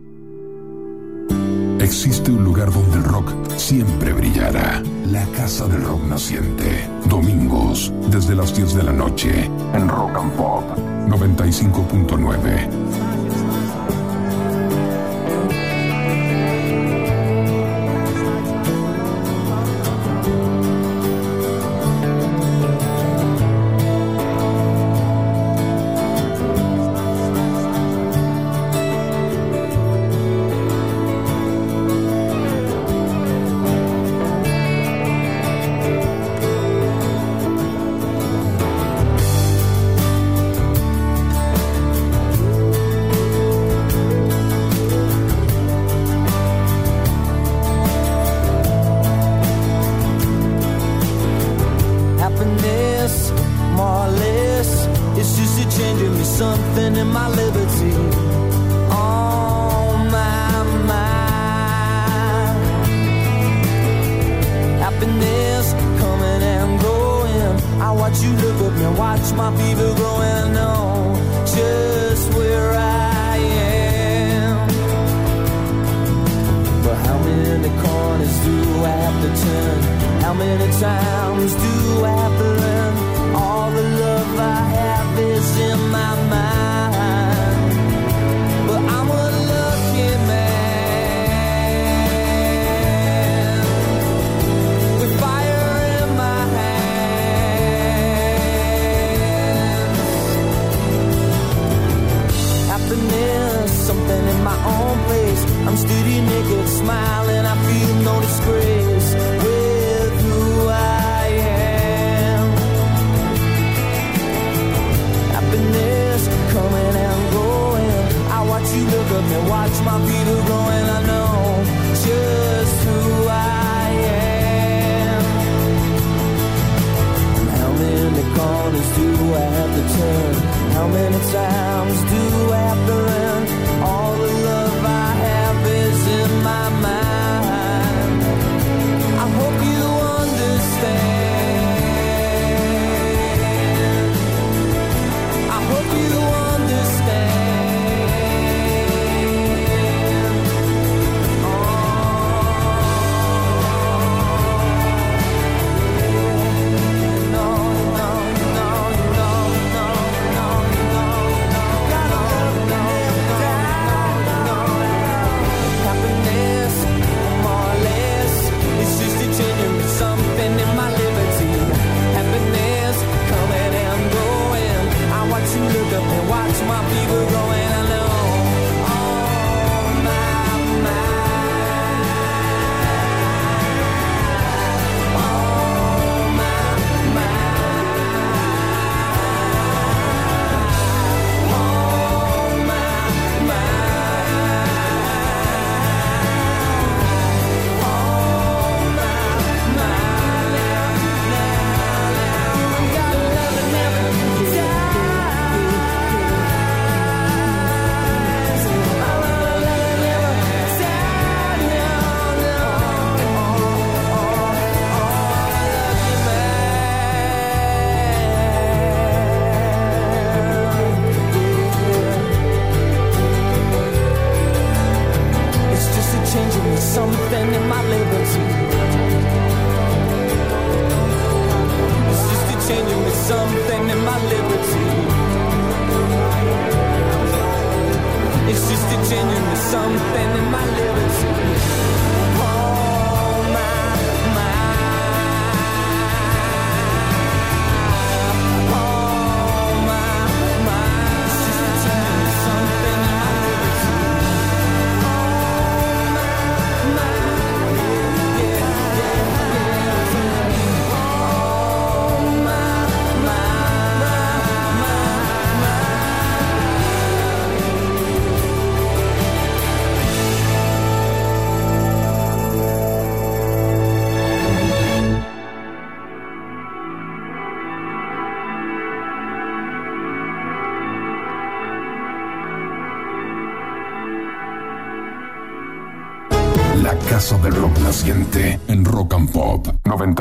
Existe 1.81 2.31
un 2.31 2.43
lugar 2.43 2.73
donde 2.73 2.97
el 2.97 3.05
rock 3.05 3.33
siempre 3.57 4.13
brillará. 4.13 4.83
La 5.07 5.27
Casa 5.27 5.69
del 5.69 5.83
Rock 5.83 6.05
Naciente. 6.05 6.89
Domingos, 7.07 7.93
desde 8.11 8.35
las 8.35 8.57
10 8.57 8.75
de 8.75 8.83
la 8.83 8.93
noche, 8.93 9.45
en 9.75 9.89
Rock 9.89 10.17
and 10.17 10.33
Pop 10.33 10.65
95.9. 11.09 13.06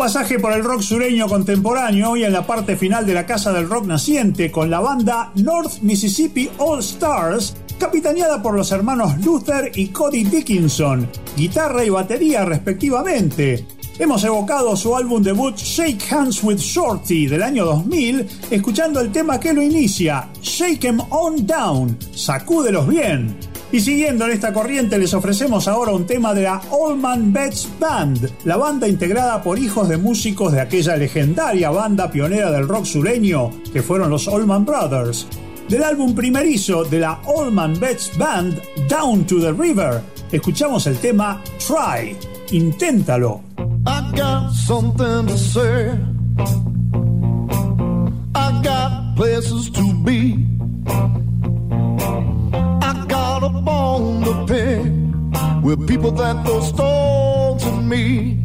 pasaje 0.01 0.39
por 0.39 0.55
el 0.55 0.65
rock 0.65 0.81
sureño 0.81 1.29
contemporáneo 1.29 2.17
y 2.17 2.25
en 2.25 2.33
la 2.33 2.47
parte 2.47 2.75
final 2.75 3.05
de 3.05 3.13
la 3.13 3.27
Casa 3.27 3.53
del 3.53 3.69
Rock 3.69 3.85
naciente 3.85 4.51
con 4.51 4.71
la 4.71 4.81
banda 4.81 5.31
North 5.35 5.83
Mississippi 5.83 6.49
All 6.57 6.79
Stars, 6.81 7.55
capitaneada 7.79 8.41
por 8.41 8.55
los 8.55 8.73
hermanos 8.73 9.23
Luther 9.23 9.71
y 9.75 9.89
Cody 9.89 10.25
Dickinson, 10.25 11.07
guitarra 11.37 11.85
y 11.85 11.91
batería 11.91 12.47
respectivamente. 12.47 13.67
Hemos 13.99 14.25
evocado 14.25 14.75
su 14.75 14.97
álbum 14.97 15.23
debut 15.23 15.55
Shake 15.59 16.11
Hands 16.11 16.43
with 16.45 16.57
Shorty 16.57 17.27
del 17.27 17.43
año 17.43 17.67
2000, 17.67 18.27
escuchando 18.51 19.03
el 19.03 19.13
tema 19.13 19.39
que 19.39 19.53
lo 19.53 19.61
inicia, 19.61 20.31
Shake 20.41 20.87
'em 20.87 21.01
On 21.11 21.47
Down, 21.47 21.99
sacúdelos 22.15 22.89
bien. 22.89 23.50
Y 23.73 23.81
siguiendo 23.81 24.25
en 24.25 24.33
esta 24.33 24.53
corriente 24.53 24.99
les 24.99 25.15
ofrecemos 25.15 25.69
ahora 25.69 25.93
un 25.93 26.05
tema 26.05 26.35
de 26.35 26.43
la 26.43 26.61
Allman 26.73 27.33
Betts 27.33 27.69
Band, 27.79 28.29
la 28.45 28.57
banda 28.57 28.89
integrada 28.89 29.41
por 29.43 29.61
hijos 29.61 29.89
de 29.89 29.97
músicos 29.97 30.53
de 30.53 30.61
aquella 30.61 30.97
legendaria 30.97 31.71
banda 31.71 32.11
pionera 32.11 32.51
del 32.51 32.67
rock 32.67 32.85
sureño 32.85 33.51
que 33.73 33.83
fueron 33.83 34.11
los 34.11 34.27
Allman 34.27 34.65
Brothers. 34.65 35.29
Del 35.69 35.85
álbum 35.85 36.17
primerizo 36.17 36.83
de 36.83 36.99
la 36.99 37.21
Allman 37.25 37.79
Betts 37.79 38.19
Band, 38.19 38.61
Down 38.89 39.25
to 39.25 39.41
the 39.41 39.53
River, 39.53 40.03
escuchamos 40.33 40.89
el 40.89 40.99
tema 40.99 41.41
Try, 41.65 42.17
inténtalo. 42.51 43.43
I 43.87 44.11
got 44.17 44.53
something 44.53 45.29
to 45.29 45.39
say. 45.39 45.97
I 48.35 48.61
got 48.65 49.15
places 49.15 49.71
to 49.71 49.95
be. 50.05 50.50
With 55.63 55.87
people 55.87 56.11
that 56.13 56.45
throw 56.45 56.61
stones 56.61 57.65
at 57.65 57.83
me. 57.83 58.43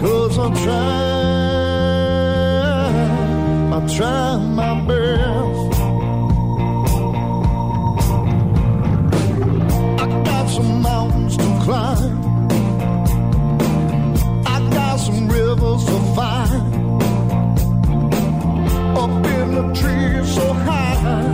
Cause 0.00 0.38
I 0.38 0.48
try, 0.64 1.04
I 3.76 3.86
try 3.96 4.36
my 4.60 4.86
best. 4.86 5.80
I 10.02 10.06
got 10.24 10.46
some 10.48 10.82
mountains 10.82 11.36
to 11.36 11.58
climb. 11.64 12.24
I 14.46 14.58
got 14.70 14.96
some 14.96 15.28
rivers 15.28 15.84
to 15.84 15.98
find. 16.16 16.62
Up 18.96 19.26
in 19.26 19.54
the 19.56 19.64
trees 19.80 20.34
so 20.34 20.52
high, 20.52 21.33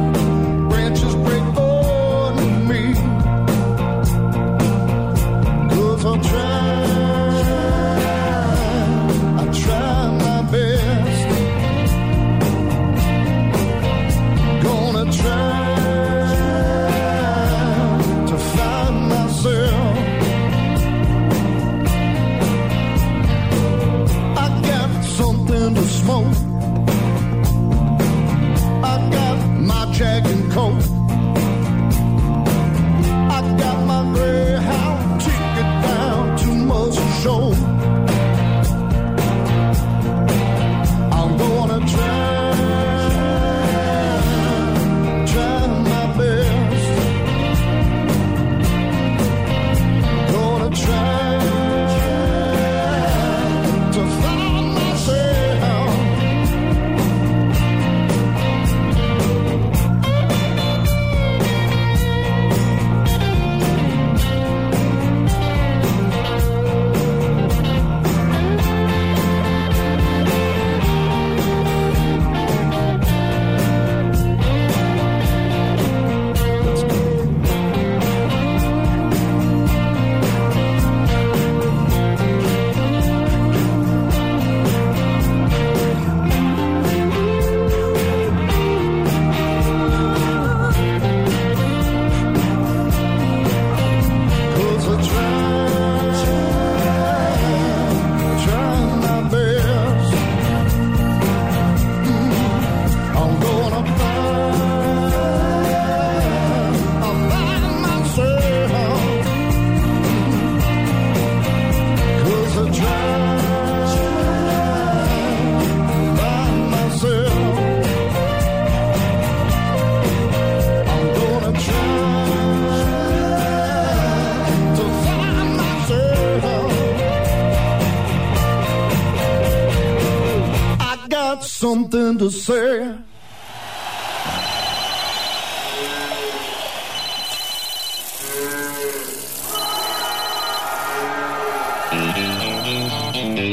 something 131.60 132.16
to 132.16 132.30
say. 132.30 132.96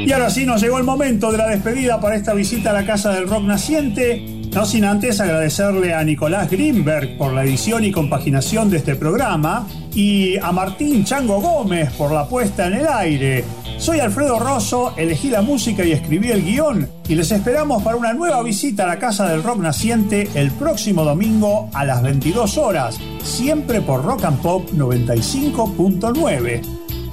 Y 0.05 0.11
ahora 0.13 0.29
sí 0.29 0.45
nos 0.45 0.61
llegó 0.61 0.77
el 0.77 0.85
momento 0.85 1.33
de 1.33 1.37
la 1.37 1.47
despedida 1.47 1.99
para 1.99 2.15
esta 2.15 2.33
visita 2.33 2.69
a 2.69 2.73
la 2.73 2.85
Casa 2.85 3.11
del 3.11 3.27
Rock 3.27 3.43
Naciente. 3.43 4.25
No 4.53 4.65
sin 4.65 4.85
antes 4.85 5.19
agradecerle 5.19 5.93
a 5.93 6.01
Nicolás 6.05 6.49
Greenberg 6.49 7.17
por 7.17 7.33
la 7.33 7.43
edición 7.43 7.83
y 7.83 7.91
compaginación 7.91 8.69
de 8.69 8.77
este 8.77 8.95
programa 8.95 9.67
y 9.93 10.37
a 10.37 10.53
Martín 10.53 11.03
Chango 11.03 11.41
Gómez 11.41 11.91
por 11.91 12.13
la 12.13 12.25
puesta 12.25 12.67
en 12.67 12.73
el 12.75 12.87
aire. 12.87 13.43
Soy 13.87 14.01
Alfredo 14.01 14.37
Rosso, 14.37 14.91
elegí 14.97 15.29
la 15.29 15.41
música 15.41 15.85
y 15.85 15.93
escribí 15.93 16.29
el 16.29 16.43
guion 16.43 16.89
y 17.07 17.15
les 17.15 17.31
esperamos 17.31 17.83
para 17.83 17.95
una 17.95 18.11
nueva 18.11 18.43
visita 18.43 18.83
a 18.83 18.87
la 18.87 18.99
Casa 18.99 19.29
del 19.29 19.41
Rock 19.41 19.59
Naciente 19.59 20.27
el 20.35 20.51
próximo 20.51 21.05
domingo 21.05 21.69
a 21.73 21.85
las 21.85 22.03
22 22.03 22.57
horas, 22.57 22.99
siempre 23.23 23.79
por 23.79 24.03
Rock 24.03 24.25
and 24.25 24.41
Pop 24.41 24.69
95.9. 24.71 26.61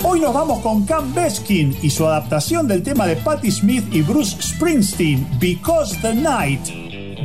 Hoy 0.02 0.18
nos 0.18 0.34
vamos 0.34 0.62
con 0.62 0.84
Cam 0.84 1.14
Beskin 1.14 1.76
y 1.80 1.90
su 1.90 2.06
adaptación 2.06 2.66
del 2.66 2.82
tema 2.82 3.06
de 3.06 3.14
Patti 3.14 3.52
Smith 3.52 3.84
y 3.92 4.02
Bruce 4.02 4.42
Springsteen, 4.42 5.24
Because 5.38 5.96
the 6.02 6.12
Night, 6.12 6.66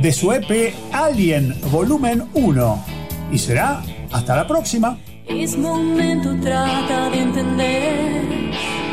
de 0.00 0.12
su 0.12 0.30
EP 0.30 0.72
Alien 0.92 1.60
Volumen 1.72 2.22
1. 2.34 2.84
Y 3.32 3.38
será 3.38 3.82
hasta 4.12 4.36
la 4.36 4.46
próxima. 4.46 4.96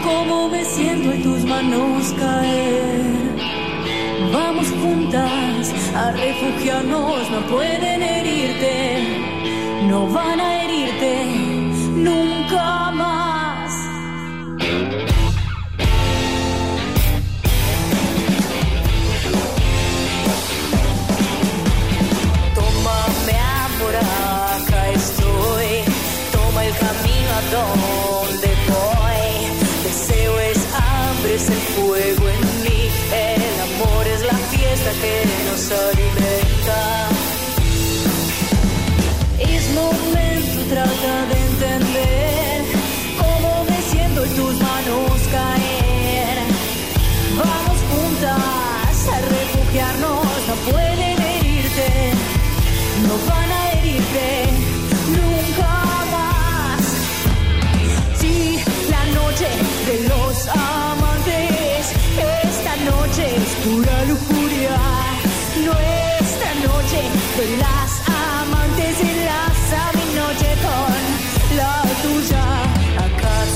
Cómo 0.08 0.50
me 0.50 0.64
siento 0.64 1.12
en 1.12 1.22
tus 1.24 1.44
manos 1.44 2.14
caer. 2.20 3.02
Vamos 4.32 4.68
juntas 4.82 5.74
a 5.96 6.12
refugiarnos, 6.12 7.30
no 7.34 7.40
pueden 7.54 8.02
herirte, 8.02 8.78
no 9.90 10.08
van 10.08 10.40
a 10.40 10.64
herirte 10.64 11.12
nunca 12.08 12.92
más. 12.92 13.17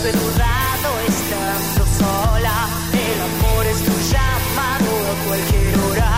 desvelado 0.03 0.91
estando 1.07 1.85
sola. 1.99 2.57
El 3.05 3.19
amor 3.29 3.65
es 3.67 3.79
tu 3.85 3.95
llamado 4.11 4.91
a 5.11 5.15
cualquier 5.27 5.77
hora. 5.79 6.13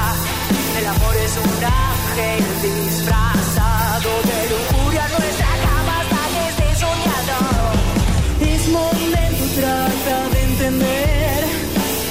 El 0.80 0.86
amor 0.88 1.16
es 1.18 1.34
un 1.38 1.64
ángel 1.64 2.44
disfrazado 2.62 4.10
de 4.30 4.40
locura. 4.54 5.04
Nuestra 5.18 5.52
cama 5.66 5.96
está 6.04 6.68
soñado. 6.84 7.40
Es 8.40 8.68
momento, 8.70 9.44
trata 9.60 10.30
de 10.34 10.44
entender 10.44 11.44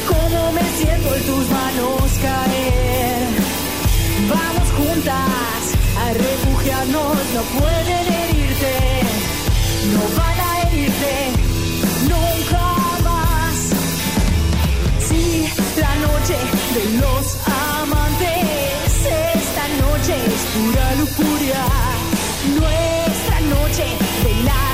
cómo 0.09 0.53
me 0.53 0.65
siento 0.79 1.15
en 1.15 1.23
tus 1.31 1.45
manos 1.57 2.13
caer. 2.27 3.29
Vamos 4.29 4.69
juntas 4.79 5.63
a 6.03 6.13
refugiarnos, 6.13 7.17
no 7.35 7.43
pueden 7.59 8.05
herirte. 8.13 8.75
No 9.95 10.03
va 10.19 10.32
noche 16.23 16.39
de 16.75 16.99
los 17.01 17.37
amantes. 17.81 19.07
Esta 19.35 19.69
noche 19.81 20.15
es 20.27 20.43
pura 20.55 20.95
lujuria. 20.95 21.65
Nuestra 22.61 23.41
noche 23.41 23.85
de 24.23 24.45
la 24.45 24.72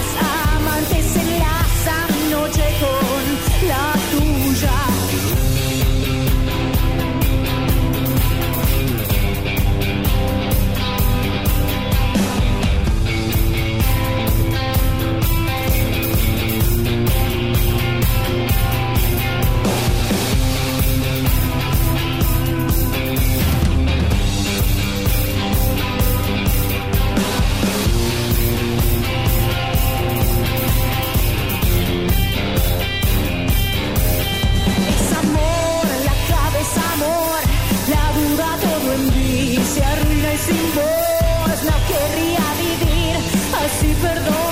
perdón. 44.01 44.48